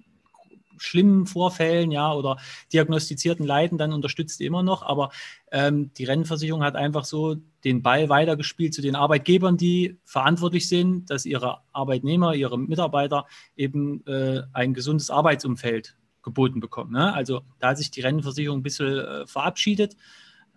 schlimmen 0.77 1.25
Vorfällen, 1.27 1.91
ja, 1.91 2.11
oder 2.13 2.37
diagnostizierten 2.73 3.45
Leiden, 3.45 3.77
dann 3.77 3.93
unterstützt 3.93 4.39
die 4.39 4.45
immer 4.45 4.63
noch. 4.63 4.81
Aber 4.81 5.11
ähm, 5.51 5.91
die 5.93 6.05
Rentenversicherung 6.05 6.63
hat 6.63 6.75
einfach 6.75 7.05
so 7.05 7.35
den 7.63 7.83
Ball 7.83 8.09
weitergespielt 8.09 8.73
zu 8.73 8.81
den 8.81 8.95
Arbeitgebern, 8.95 9.57
die 9.57 9.97
verantwortlich 10.05 10.67
sind, 10.67 11.09
dass 11.09 11.25
ihre 11.25 11.59
Arbeitnehmer, 11.71 12.33
ihre 12.33 12.57
Mitarbeiter 12.57 13.25
eben 13.55 14.05
äh, 14.07 14.41
ein 14.53 14.73
gesundes 14.73 15.09
Arbeitsumfeld 15.09 15.97
geboten 16.23 16.59
bekommen. 16.59 16.93
Ne? 16.93 17.13
Also 17.13 17.41
da 17.59 17.69
hat 17.69 17.77
sich 17.77 17.91
die 17.91 18.01
Rentenversicherung 18.01 18.59
ein 18.59 18.63
bisschen 18.63 18.99
äh, 18.99 19.27
verabschiedet 19.27 19.95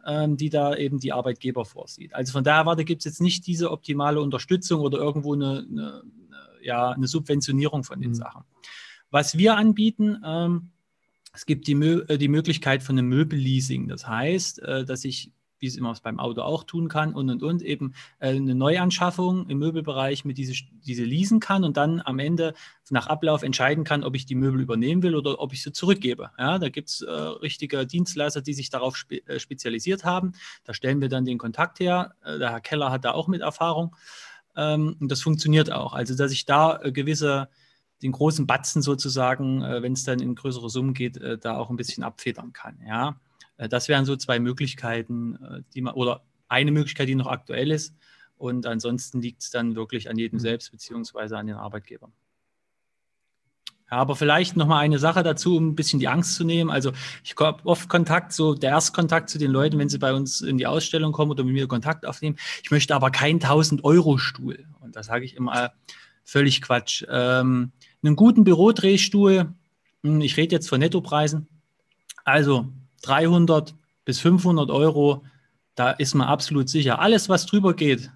ähm, 0.07 0.37
die 0.37 0.51
da 0.51 0.75
eben 0.75 0.99
die 0.99 1.13
Arbeitgeber 1.13 1.65
vorsieht. 1.65 2.15
Also 2.15 2.33
von 2.33 2.45
daher 2.45 2.67
warte, 2.67 2.85
gibt 2.85 3.01
es 3.01 3.05
jetzt 3.05 3.21
nicht 3.21 3.47
diese 3.47 3.71
optimale 3.71 4.21
Unterstützung 4.21 4.81
oder 4.81 4.99
irgendwo 4.99 5.35
eine, 5.35 5.67
eine, 5.71 6.03
ja, 6.63 6.91
eine 6.91 7.07
Subventionierung 7.07 7.85
von 7.85 8.01
den 8.01 8.11
mhm. 8.11 8.17
Sachen. 8.17 8.45
Was 9.11 9.37
wir 9.37 9.57
anbieten, 9.57 10.23
ähm, 10.25 10.71
es 11.35 11.47
gibt 11.47 11.67
die, 11.67 11.73
äh, 11.73 12.19
die 12.19 12.29
Möglichkeit 12.29 12.83
von 12.83 12.99
einem 12.99 13.09
Möbelleasing. 13.09 13.89
Das 13.89 14.07
heißt, 14.07 14.61
äh, 14.61 14.85
dass 14.85 15.05
ich, 15.05 15.33
wie 15.63 15.67
es 15.69 15.77
immer 15.77 15.95
beim 16.03 16.19
Auto 16.19 16.43
auch 16.43 16.65
tun 16.65 16.89
kann, 16.89 17.15
und 17.15 17.31
und 17.31 17.43
und, 17.43 17.63
eben 17.63 17.95
äh, 18.19 18.31
eine 18.31 18.55
Neuanschaffung 18.55 19.49
im 19.49 19.59
Möbelbereich 19.59 20.25
mit 20.25 20.37
diese, 20.37 20.53
diese 20.85 21.05
leasen 21.05 21.41
kann 21.41 21.65
und 21.65 21.77
dann 21.77 22.03
am 22.05 22.19
Ende 22.19 22.53
nach 22.91 23.07
Ablauf 23.07 23.43
entscheiden 23.43 23.85
kann, 23.85 24.05
ob 24.05 24.15
ich 24.15 24.27
die 24.27 24.35
Möbel 24.35 24.61
übernehmen 24.61 25.03
will 25.03 25.15
oder 25.15 25.41
ob 25.41 25.55
ich 25.55 25.63
sie 25.63 25.73
zurückgebe. 25.73 26.31
Ja, 26.39 26.59
da 26.59 26.69
gibt 26.69 26.91
es 26.91 27.01
äh, 27.01 27.11
richtige 27.11 27.87
Dienstleister, 27.87 28.43
die 28.43 28.53
sich 28.53 28.69
darauf 28.69 28.97
spe 28.97 29.27
äh, 29.27 29.39
spezialisiert 29.39 30.05
haben. 30.05 30.33
Da 30.65 30.75
stellen 30.75 31.01
wir 31.01 31.09
dann 31.09 31.25
den 31.25 31.39
Kontakt 31.39 31.81
her. 31.81 32.15
Äh, 32.25 32.39
der 32.39 32.51
Herr 32.51 32.61
Keller 32.61 32.91
hat 32.91 33.05
da 33.05 33.13
auch 33.13 33.29
mit 33.29 33.41
Erfahrung. 33.41 33.97
Ähm, 34.57 34.97
und 35.01 35.11
das 35.11 35.23
funktioniert 35.23 35.73
auch. 35.73 35.95
Also, 35.95 36.15
dass 36.15 36.33
ich 36.33 36.45
da 36.45 36.81
gewisse 36.83 37.49
den 38.03 38.13
großen 38.13 38.47
Batzen 38.47 38.83
sozusagen, 38.83 39.63
äh, 39.63 39.83
wenn 39.83 39.93
es 39.93 40.05
dann 40.05 40.21
in 40.21 40.35
größere 40.35 40.69
Summen 40.69 40.95
geht, 40.95 41.17
äh, 41.17 41.39
da 41.39 41.57
auch 41.57 41.71
ein 41.71 41.77
bisschen 41.77 42.03
abfedern 42.03 42.53
kann. 42.53 42.79
Ja, 42.87 43.11
äh, 43.11 43.13
das 43.69 43.89
wären 43.89 44.05
so 44.05 44.17
zwei 44.17 44.39
Möglichkeiten, 44.39 45.37
äh, 45.37 45.63
die 45.75 45.83
man 45.83 45.95
oder 45.95 46.23
eine 46.49 46.71
Möglichkeit, 46.71 47.09
die 47.09 47.15
noch 47.15 47.27
aktuell 47.27 47.71
ist. 47.71 47.95
Und 48.37 48.67
ansonsten 48.67 49.21
liegt 49.21 49.43
es 49.43 49.51
dann 49.51 49.77
wirklich 49.77 50.11
an 50.11 50.19
jedem 50.19 50.39
mhm. 50.39 50.43
selbst 50.43 50.71
beziehungsweise 50.71 51.39
an 51.39 51.47
den 51.47 51.57
Arbeitgebern. 51.57 52.13
Ja, 53.91 53.99
aber 53.99 54.17
vielleicht 54.17 54.57
noch 54.57 54.67
mal 54.67 54.79
eine 54.79 54.99
Sache 54.99 55.23
dazu, 55.23 55.57
um 55.57 55.69
ein 55.69 55.75
bisschen 55.75 56.01
die 56.01 56.09
Angst 56.09 56.35
zu 56.35 56.45
nehmen. 56.45 56.71
Also 56.71 56.93
ich 57.23 57.35
habe 57.39 57.65
oft 57.67 57.89
Kontakt, 57.91 58.33
so 58.33 58.55
der 58.55 58.71
Erstkontakt 58.71 59.29
zu 59.29 59.39
den 59.39 59.51
Leuten, 59.51 59.79
wenn 59.79 59.91
sie 59.91 59.99
bei 59.99 60.15
uns 60.15 60.41
in 60.41 60.57
die 60.57 60.67
Ausstellung 60.67 61.13
kommen 61.13 61.31
oder 61.31 61.45
mit 61.45 61.53
mir 61.53 61.69
Kontakt 61.69 62.07
aufnehmen. 62.07 62.37
Ich 62.65 62.71
möchte 62.71 62.95
aber 62.95 63.11
keinen 63.11 63.39
1000-Euro-Stuhl. 63.39 64.65
Und 64.81 64.97
da 64.97 65.03
sage 65.03 65.27
ich 65.27 65.37
immer 65.37 65.73
völlig 66.25 66.63
Quatsch. 66.63 67.05
Ähm, 67.09 67.73
einen 68.03 68.17
guten 68.17 68.45
Bürodrehstuhl, 68.45 69.53
hm, 70.03 70.21
ich 70.23 70.37
rede 70.37 70.57
jetzt 70.57 70.69
von 70.69 70.81
Nettopreisen, 70.81 71.47
also 72.25 72.73
300 73.03 73.75
bis 74.05 74.21
500 74.21 74.71
Euro, 74.71 75.25
da 75.75 75.91
ist 75.91 76.15
man 76.15 76.29
absolut 76.29 76.69
sicher. 76.69 76.99
Alles, 77.01 77.29
was 77.29 77.47
drüber 77.47 77.75
geht, 77.75 78.11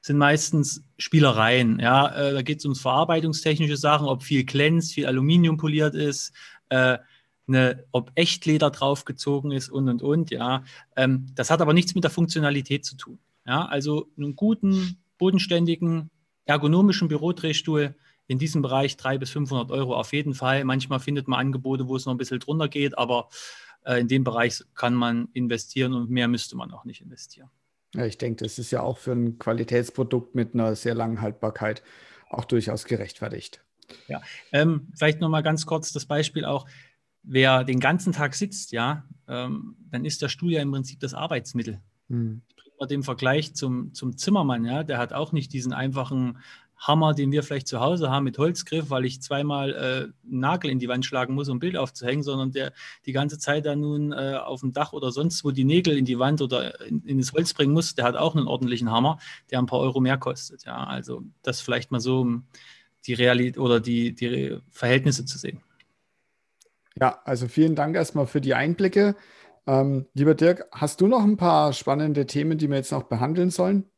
sind 0.00 0.18
meistens 0.18 0.84
Spielereien. 0.98 1.78
Ja, 1.78 2.08
äh, 2.08 2.32
da 2.32 2.42
geht 2.42 2.58
es 2.58 2.64
um 2.64 2.74
verarbeitungstechnische 2.74 3.76
Sachen, 3.76 4.06
ob 4.06 4.22
viel 4.22 4.44
glänzt, 4.44 4.92
viel 4.92 5.06
Aluminium 5.06 5.56
poliert 5.56 5.94
ist, 5.94 6.32
äh, 6.68 6.98
eine, 7.48 7.84
ob 7.92 8.10
Echtleder 8.14 8.70
draufgezogen 8.70 9.52
ist 9.52 9.68
und 9.68 9.88
und 9.88 10.02
und. 10.02 10.30
Ja, 10.30 10.64
ähm, 10.96 11.26
das 11.34 11.50
hat 11.50 11.60
aber 11.60 11.72
nichts 11.72 11.94
mit 11.94 12.04
der 12.04 12.10
Funktionalität 12.10 12.84
zu 12.84 12.96
tun. 12.96 13.18
Ja, 13.46 13.64
also 13.66 14.08
einen 14.16 14.36
guten, 14.36 14.98
bodenständigen, 15.18 16.10
ergonomischen 16.44 17.08
Bürodrehstuhl 17.08 17.94
in 18.26 18.38
diesem 18.38 18.62
Bereich 18.62 18.96
300 18.96 19.20
bis 19.20 19.30
500 19.30 19.70
Euro 19.70 19.94
auf 19.94 20.12
jeden 20.12 20.34
Fall. 20.34 20.64
Manchmal 20.64 21.00
findet 21.00 21.28
man 21.28 21.40
Angebote, 21.40 21.88
wo 21.88 21.96
es 21.96 22.06
noch 22.06 22.14
ein 22.14 22.18
bisschen 22.18 22.40
drunter 22.40 22.68
geht, 22.68 22.96
aber 22.98 23.28
in 23.86 24.08
dem 24.08 24.24
Bereich 24.24 24.62
kann 24.74 24.94
man 24.94 25.28
investieren 25.32 25.92
und 25.94 26.10
mehr 26.10 26.28
müsste 26.28 26.56
man 26.56 26.70
auch 26.70 26.84
nicht 26.84 27.00
investieren. 27.00 27.50
Ja, 27.94 28.06
ich 28.06 28.18
denke, 28.18 28.44
das 28.44 28.58
ist 28.58 28.70
ja 28.70 28.80
auch 28.80 28.98
für 28.98 29.12
ein 29.12 29.38
Qualitätsprodukt 29.38 30.34
mit 30.34 30.54
einer 30.54 30.74
sehr 30.74 30.94
langen 30.94 31.20
Haltbarkeit 31.20 31.82
auch 32.30 32.44
durchaus 32.44 32.84
gerechtfertigt. 32.86 33.62
Ja, 34.08 34.22
ähm, 34.52 34.88
vielleicht 34.94 35.20
nochmal 35.20 35.42
ganz 35.42 35.66
kurz 35.66 35.92
das 35.92 36.06
Beispiel 36.06 36.44
auch. 36.44 36.66
Wer 37.22 37.64
den 37.64 37.78
ganzen 37.78 38.12
Tag 38.12 38.34
sitzt, 38.34 38.72
ja, 38.72 39.04
ähm, 39.28 39.76
dann 39.90 40.04
ist 40.04 40.22
der 40.22 40.28
Stuhl 40.28 40.52
ja 40.52 40.62
im 40.62 40.72
Prinzip 40.72 41.00
das 41.00 41.14
Arbeitsmittel. 41.14 41.80
Hm. 42.08 42.42
Ich 42.48 42.56
bringe 42.56 42.76
mal 42.80 42.86
den 42.86 43.02
Vergleich 43.02 43.54
zum, 43.54 43.92
zum 43.94 44.16
Zimmermann, 44.16 44.64
ja, 44.64 44.82
der 44.82 44.98
hat 44.98 45.12
auch 45.12 45.32
nicht 45.32 45.52
diesen 45.52 45.72
einfachen 45.72 46.38
Hammer, 46.82 47.14
den 47.14 47.30
wir 47.30 47.42
vielleicht 47.44 47.68
zu 47.68 47.80
Hause 47.80 48.10
haben 48.10 48.24
mit 48.24 48.38
Holzgriff, 48.38 48.90
weil 48.90 49.04
ich 49.04 49.22
zweimal 49.22 49.72
äh, 49.72 50.28
einen 50.28 50.40
Nagel 50.40 50.70
in 50.70 50.80
die 50.80 50.88
Wand 50.88 51.06
schlagen 51.06 51.34
muss, 51.34 51.48
um 51.48 51.56
ein 51.56 51.60
Bild 51.60 51.76
aufzuhängen, 51.76 52.24
sondern 52.24 52.50
der 52.50 52.72
die 53.06 53.12
ganze 53.12 53.38
Zeit 53.38 53.66
dann 53.66 53.80
nun 53.80 54.12
äh, 54.12 54.34
auf 54.34 54.60
dem 54.60 54.72
Dach 54.72 54.92
oder 54.92 55.12
sonst 55.12 55.44
wo 55.44 55.52
die 55.52 55.64
Nägel 55.64 55.96
in 55.96 56.04
die 56.04 56.18
Wand 56.18 56.42
oder 56.42 56.80
in, 56.80 57.02
in, 57.04 57.18
das 57.18 57.32
Holz 57.32 57.54
bringen 57.54 57.72
muss, 57.72 57.94
der 57.94 58.04
hat 58.04 58.16
auch 58.16 58.34
einen 58.34 58.48
ordentlichen 58.48 58.90
Hammer, 58.90 59.18
der 59.50 59.60
ein 59.60 59.66
paar 59.66 59.78
Euro 59.78 60.00
mehr 60.00 60.18
kostet. 60.18 60.64
Ja, 60.64 60.84
also 60.84 61.22
das 61.42 61.60
vielleicht 61.60 61.92
mal 61.92 62.00
so, 62.00 62.20
um 62.20 62.46
die 63.06 63.14
Realität 63.14 63.58
oder 63.58 63.78
die, 63.80 64.14
die 64.14 64.58
Verhältnisse 64.70 65.24
zu 65.24 65.38
sehen. 65.38 65.60
Ja, 67.00 67.20
also 67.24 67.48
vielen 67.48 67.74
Dank 67.74 67.96
erstmal 67.96 68.26
für 68.26 68.40
die 68.40 68.54
Einblicke. 68.54 69.16
Ähm, 69.66 70.06
lieber 70.14 70.34
Dirk, 70.34 70.66
hast 70.72 71.00
du 71.00 71.06
noch 71.06 71.22
ein 71.22 71.36
paar 71.36 71.72
spannende 71.72 72.26
Themen, 72.26 72.58
die 72.58 72.68
wir 72.68 72.76
jetzt 72.76 72.92
noch 72.92 73.04
behandeln 73.04 73.50
sollen? 73.50 73.91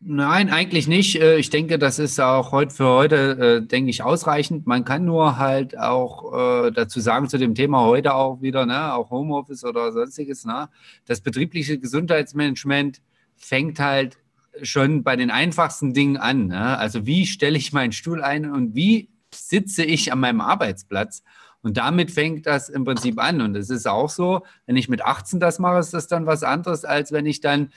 Nein, 0.00 0.50
eigentlich 0.50 0.86
nicht. 0.88 1.20
Äh, 1.20 1.38
ich 1.38 1.48
denke, 1.50 1.78
das 1.78 1.98
ist 1.98 2.20
auch 2.20 2.52
heute 2.52 2.74
für 2.74 2.86
heute, 2.86 3.60
äh, 3.64 3.66
denke 3.66 3.90
ich, 3.90 4.02
ausreichend. 4.02 4.66
Man 4.66 4.84
kann 4.84 5.04
nur 5.06 5.38
halt 5.38 5.76
auch 5.78 6.66
äh, 6.66 6.70
dazu 6.70 7.00
sagen, 7.00 7.28
zu 7.28 7.38
dem 7.38 7.54
Thema 7.54 7.80
heute 7.80 8.14
auch 8.14 8.42
wieder, 8.42 8.66
ne, 8.66 8.92
auch 8.94 9.10
Homeoffice 9.10 9.64
oder 9.64 9.92
sonstiges, 9.92 10.44
ne, 10.44 10.68
das 11.06 11.22
betriebliche 11.22 11.78
Gesundheitsmanagement 11.78 13.00
fängt 13.36 13.78
halt 13.80 14.18
schon 14.62 15.02
bei 15.02 15.16
den 15.16 15.30
einfachsten 15.30 15.92
Dingen 15.94 16.16
an. 16.18 16.48
Ne? 16.48 16.78
Also 16.78 17.06
wie 17.06 17.26
stelle 17.26 17.58
ich 17.58 17.72
meinen 17.72 17.92
Stuhl 17.92 18.22
ein 18.22 18.50
und 18.50 18.74
wie 18.74 19.10
sitze 19.34 19.84
ich 19.84 20.12
an 20.12 20.20
meinem 20.20 20.40
Arbeitsplatz? 20.40 21.22
Und 21.66 21.78
damit 21.78 22.12
fängt 22.12 22.46
das 22.46 22.68
im 22.68 22.84
Prinzip 22.84 23.20
an. 23.20 23.40
Und 23.40 23.56
es 23.56 23.70
ist 23.70 23.88
auch 23.88 24.08
so, 24.08 24.44
wenn 24.66 24.76
ich 24.76 24.88
mit 24.88 25.04
18 25.04 25.40
das 25.40 25.58
mache, 25.58 25.80
ist 25.80 25.92
das 25.92 26.06
dann 26.06 26.24
was 26.24 26.44
anderes, 26.44 26.84
als 26.84 27.10
wenn 27.10 27.26
ich 27.26 27.40
dann 27.40 27.72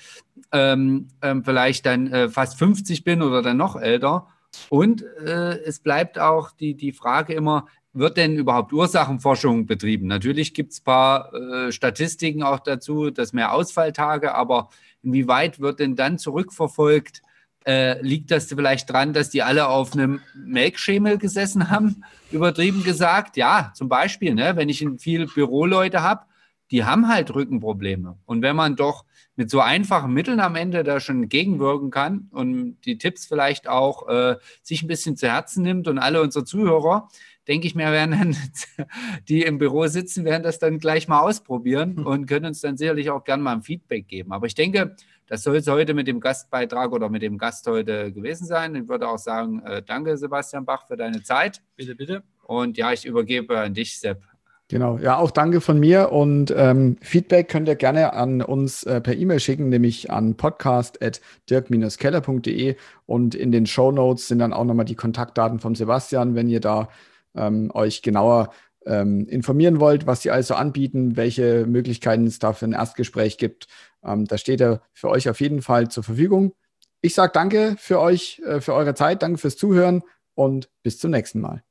ähm, 0.51 1.07
ähm, 1.23 1.43
vielleicht 1.43 1.87
dann 1.87 2.05
äh, 2.05 2.29
fast 2.29 2.59
50 2.59 3.03
bin 3.03 3.23
oder 3.23 3.41
dann 3.41 3.57
noch 3.57 3.75
älter. 3.75 4.27
Und 4.69 5.01
äh, 5.25 5.57
es 5.63 5.79
bleibt 5.79 6.19
auch 6.19 6.51
die, 6.51 6.75
die 6.75 6.91
Frage 6.91 7.33
immer, 7.33 7.65
wird 7.91 8.17
denn 8.17 8.35
überhaupt 8.35 8.73
Ursachenforschung 8.73 9.65
betrieben? 9.65 10.05
Natürlich 10.05 10.53
gibt 10.53 10.73
es 10.73 10.81
ein 10.81 10.83
paar 10.83 11.33
äh, 11.33 11.71
Statistiken 11.71 12.43
auch 12.43 12.59
dazu, 12.59 13.09
dass 13.09 13.33
mehr 13.33 13.55
Ausfalltage, 13.55 14.35
aber 14.35 14.69
inwieweit 15.01 15.59
wird 15.61 15.79
denn 15.79 15.95
dann 15.95 16.19
zurückverfolgt, 16.19 17.23
äh, 17.65 18.01
liegt 18.01 18.31
das 18.31 18.45
vielleicht 18.45 18.89
dran, 18.89 19.13
dass 19.13 19.29
die 19.29 19.43
alle 19.43 19.67
auf 19.67 19.93
einem 19.93 20.21
Melkschemel 20.35 21.17
gesessen 21.17 21.69
haben? 21.69 22.03
Übertrieben 22.31 22.83
gesagt, 22.83 23.37
ja, 23.37 23.71
zum 23.75 23.89
Beispiel, 23.89 24.33
ne, 24.33 24.55
wenn 24.55 24.69
ich 24.69 24.85
viel 24.97 25.27
Büroleute 25.27 26.01
habe, 26.01 26.25
die 26.71 26.83
haben 26.83 27.07
halt 27.07 27.33
Rückenprobleme. 27.33 28.17
Und 28.25 28.41
wenn 28.41 28.55
man 28.55 28.75
doch 28.75 29.05
mit 29.35 29.49
so 29.49 29.59
einfachen 29.59 30.13
Mitteln 30.13 30.39
am 30.39 30.55
Ende 30.55 30.83
da 30.83 30.99
schon 30.99 31.29
gegenwirken 31.29 31.91
kann 31.91 32.27
und 32.31 32.77
die 32.85 32.97
Tipps 32.97 33.25
vielleicht 33.25 33.67
auch 33.67 34.07
äh, 34.07 34.35
sich 34.61 34.83
ein 34.83 34.87
bisschen 34.87 35.17
zu 35.17 35.27
Herzen 35.27 35.63
nimmt 35.63 35.87
und 35.87 35.97
alle 35.97 36.21
unsere 36.21 36.45
Zuhörer, 36.45 37.07
denke 37.47 37.65
ich 37.65 37.73
mir, 37.73 37.91
werden 37.91 38.11
dann, 38.11 38.87
die 39.29 39.41
im 39.41 39.57
Büro 39.57 39.87
sitzen, 39.87 40.25
werden 40.25 40.43
das 40.43 40.59
dann 40.59 40.77
gleich 40.77 41.07
mal 41.07 41.21
ausprobieren 41.21 41.97
hm. 41.97 42.05
und 42.05 42.25
können 42.27 42.45
uns 42.45 42.61
dann 42.61 42.77
sicherlich 42.77 43.09
auch 43.09 43.23
gerne 43.23 43.41
mal 43.41 43.53
ein 43.53 43.63
Feedback 43.63 44.07
geben. 44.07 44.31
Aber 44.31 44.45
ich 44.45 44.55
denke, 44.55 44.95
das 45.29 45.43
soll 45.43 45.57
es 45.57 45.67
heute 45.67 45.93
mit 45.93 46.07
dem 46.07 46.19
Gastbeitrag 46.19 46.91
oder 46.91 47.07
mit 47.07 47.21
dem 47.21 47.37
Gast 47.37 47.67
heute 47.67 48.11
gewesen 48.11 48.47
sein. 48.47 48.73
Ich 48.75 48.89
würde 48.89 49.07
auch 49.07 49.19
sagen, 49.19 49.61
äh, 49.63 49.83
danke 49.83 50.17
Sebastian 50.17 50.65
Bach 50.65 50.87
für 50.87 50.97
deine 50.97 51.21
Zeit. 51.21 51.61
Bitte, 51.75 51.93
bitte. 51.95 52.23
Und 52.43 52.77
ja, 52.77 52.91
ich 52.91 53.05
übergebe 53.05 53.59
an 53.59 53.75
dich, 53.75 53.99
Sepp. 53.99 54.23
Genau, 54.69 54.97
ja, 54.97 55.17
auch 55.17 55.29
danke 55.31 55.59
von 55.61 55.79
mir 55.79 56.11
und 56.11 56.51
ähm, 56.55 56.97
Feedback 57.01 57.49
könnt 57.49 57.67
ihr 57.67 57.75
gerne 57.75 58.13
an 58.13 58.43
uns 58.43 58.83
äh, 58.83 59.01
per 59.01 59.15
E-Mail 59.15 59.39
schicken, 59.39 59.69
nämlich 59.69 60.11
an 60.11 60.35
podcast.dirk-keller.de 60.35 62.75
und 63.07 63.33
in 63.33 63.51
den 63.51 63.65
Show 63.65 63.91
Notes 63.91 64.27
sind 64.27 64.37
dann 64.39 64.53
auch 64.53 64.65
nochmal 64.65 64.85
die 64.85 64.93
Kontaktdaten 64.93 65.59
von 65.59 65.73
Sebastian, 65.73 66.35
wenn 66.35 66.49
ihr 66.49 66.59
da 66.59 66.89
ähm, 67.35 67.71
euch 67.73 68.03
genauer 68.03 68.51
ähm, 68.85 69.27
informieren 69.27 69.79
wollt, 69.79 70.07
was 70.07 70.21
die 70.21 70.31
also 70.31 70.55
anbieten, 70.55 71.17
welche 71.17 71.65
Möglichkeiten 71.65 72.27
es 72.27 72.39
da 72.39 72.53
für 72.53 72.65
ein 72.65 72.73
Erstgespräch 72.73 73.37
gibt. 73.37 73.67
Ähm, 74.03 74.25
da 74.25 74.37
steht 74.37 74.61
er 74.61 74.81
für 74.93 75.09
euch 75.09 75.29
auf 75.29 75.41
jeden 75.41 75.61
Fall 75.61 75.89
zur 75.89 76.03
Verfügung. 76.03 76.53
Ich 77.01 77.13
sage 77.15 77.31
danke 77.33 77.75
für 77.77 77.99
euch, 77.99 78.41
äh, 78.45 78.61
für 78.61 78.73
eure 78.73 78.93
Zeit, 78.93 79.21
danke 79.21 79.37
fürs 79.37 79.57
Zuhören 79.57 80.03
und 80.35 80.69
bis 80.83 80.99
zum 80.99 81.11
nächsten 81.11 81.39
Mal. 81.41 81.63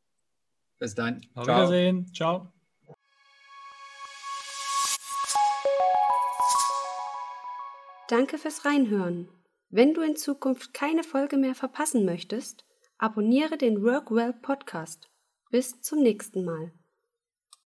Bis 0.78 0.94
dann. 0.94 1.20
Auf 1.34 1.44
Ciao. 1.44 1.58
Wiedersehen. 1.58 2.12
Ciao. 2.14 2.52
Danke 8.08 8.38
fürs 8.38 8.64
Reinhören. 8.64 9.28
Wenn 9.68 9.92
du 9.92 10.00
in 10.00 10.16
Zukunft 10.16 10.72
keine 10.72 11.02
Folge 11.02 11.36
mehr 11.36 11.54
verpassen 11.54 12.06
möchtest, 12.06 12.64
abonniere 12.96 13.58
den 13.58 13.82
Workwell 13.82 14.32
Podcast. 14.32 15.10
Bis 15.50 15.82
zum 15.82 16.02
nächsten 16.02 16.44
Mal. 16.44 16.72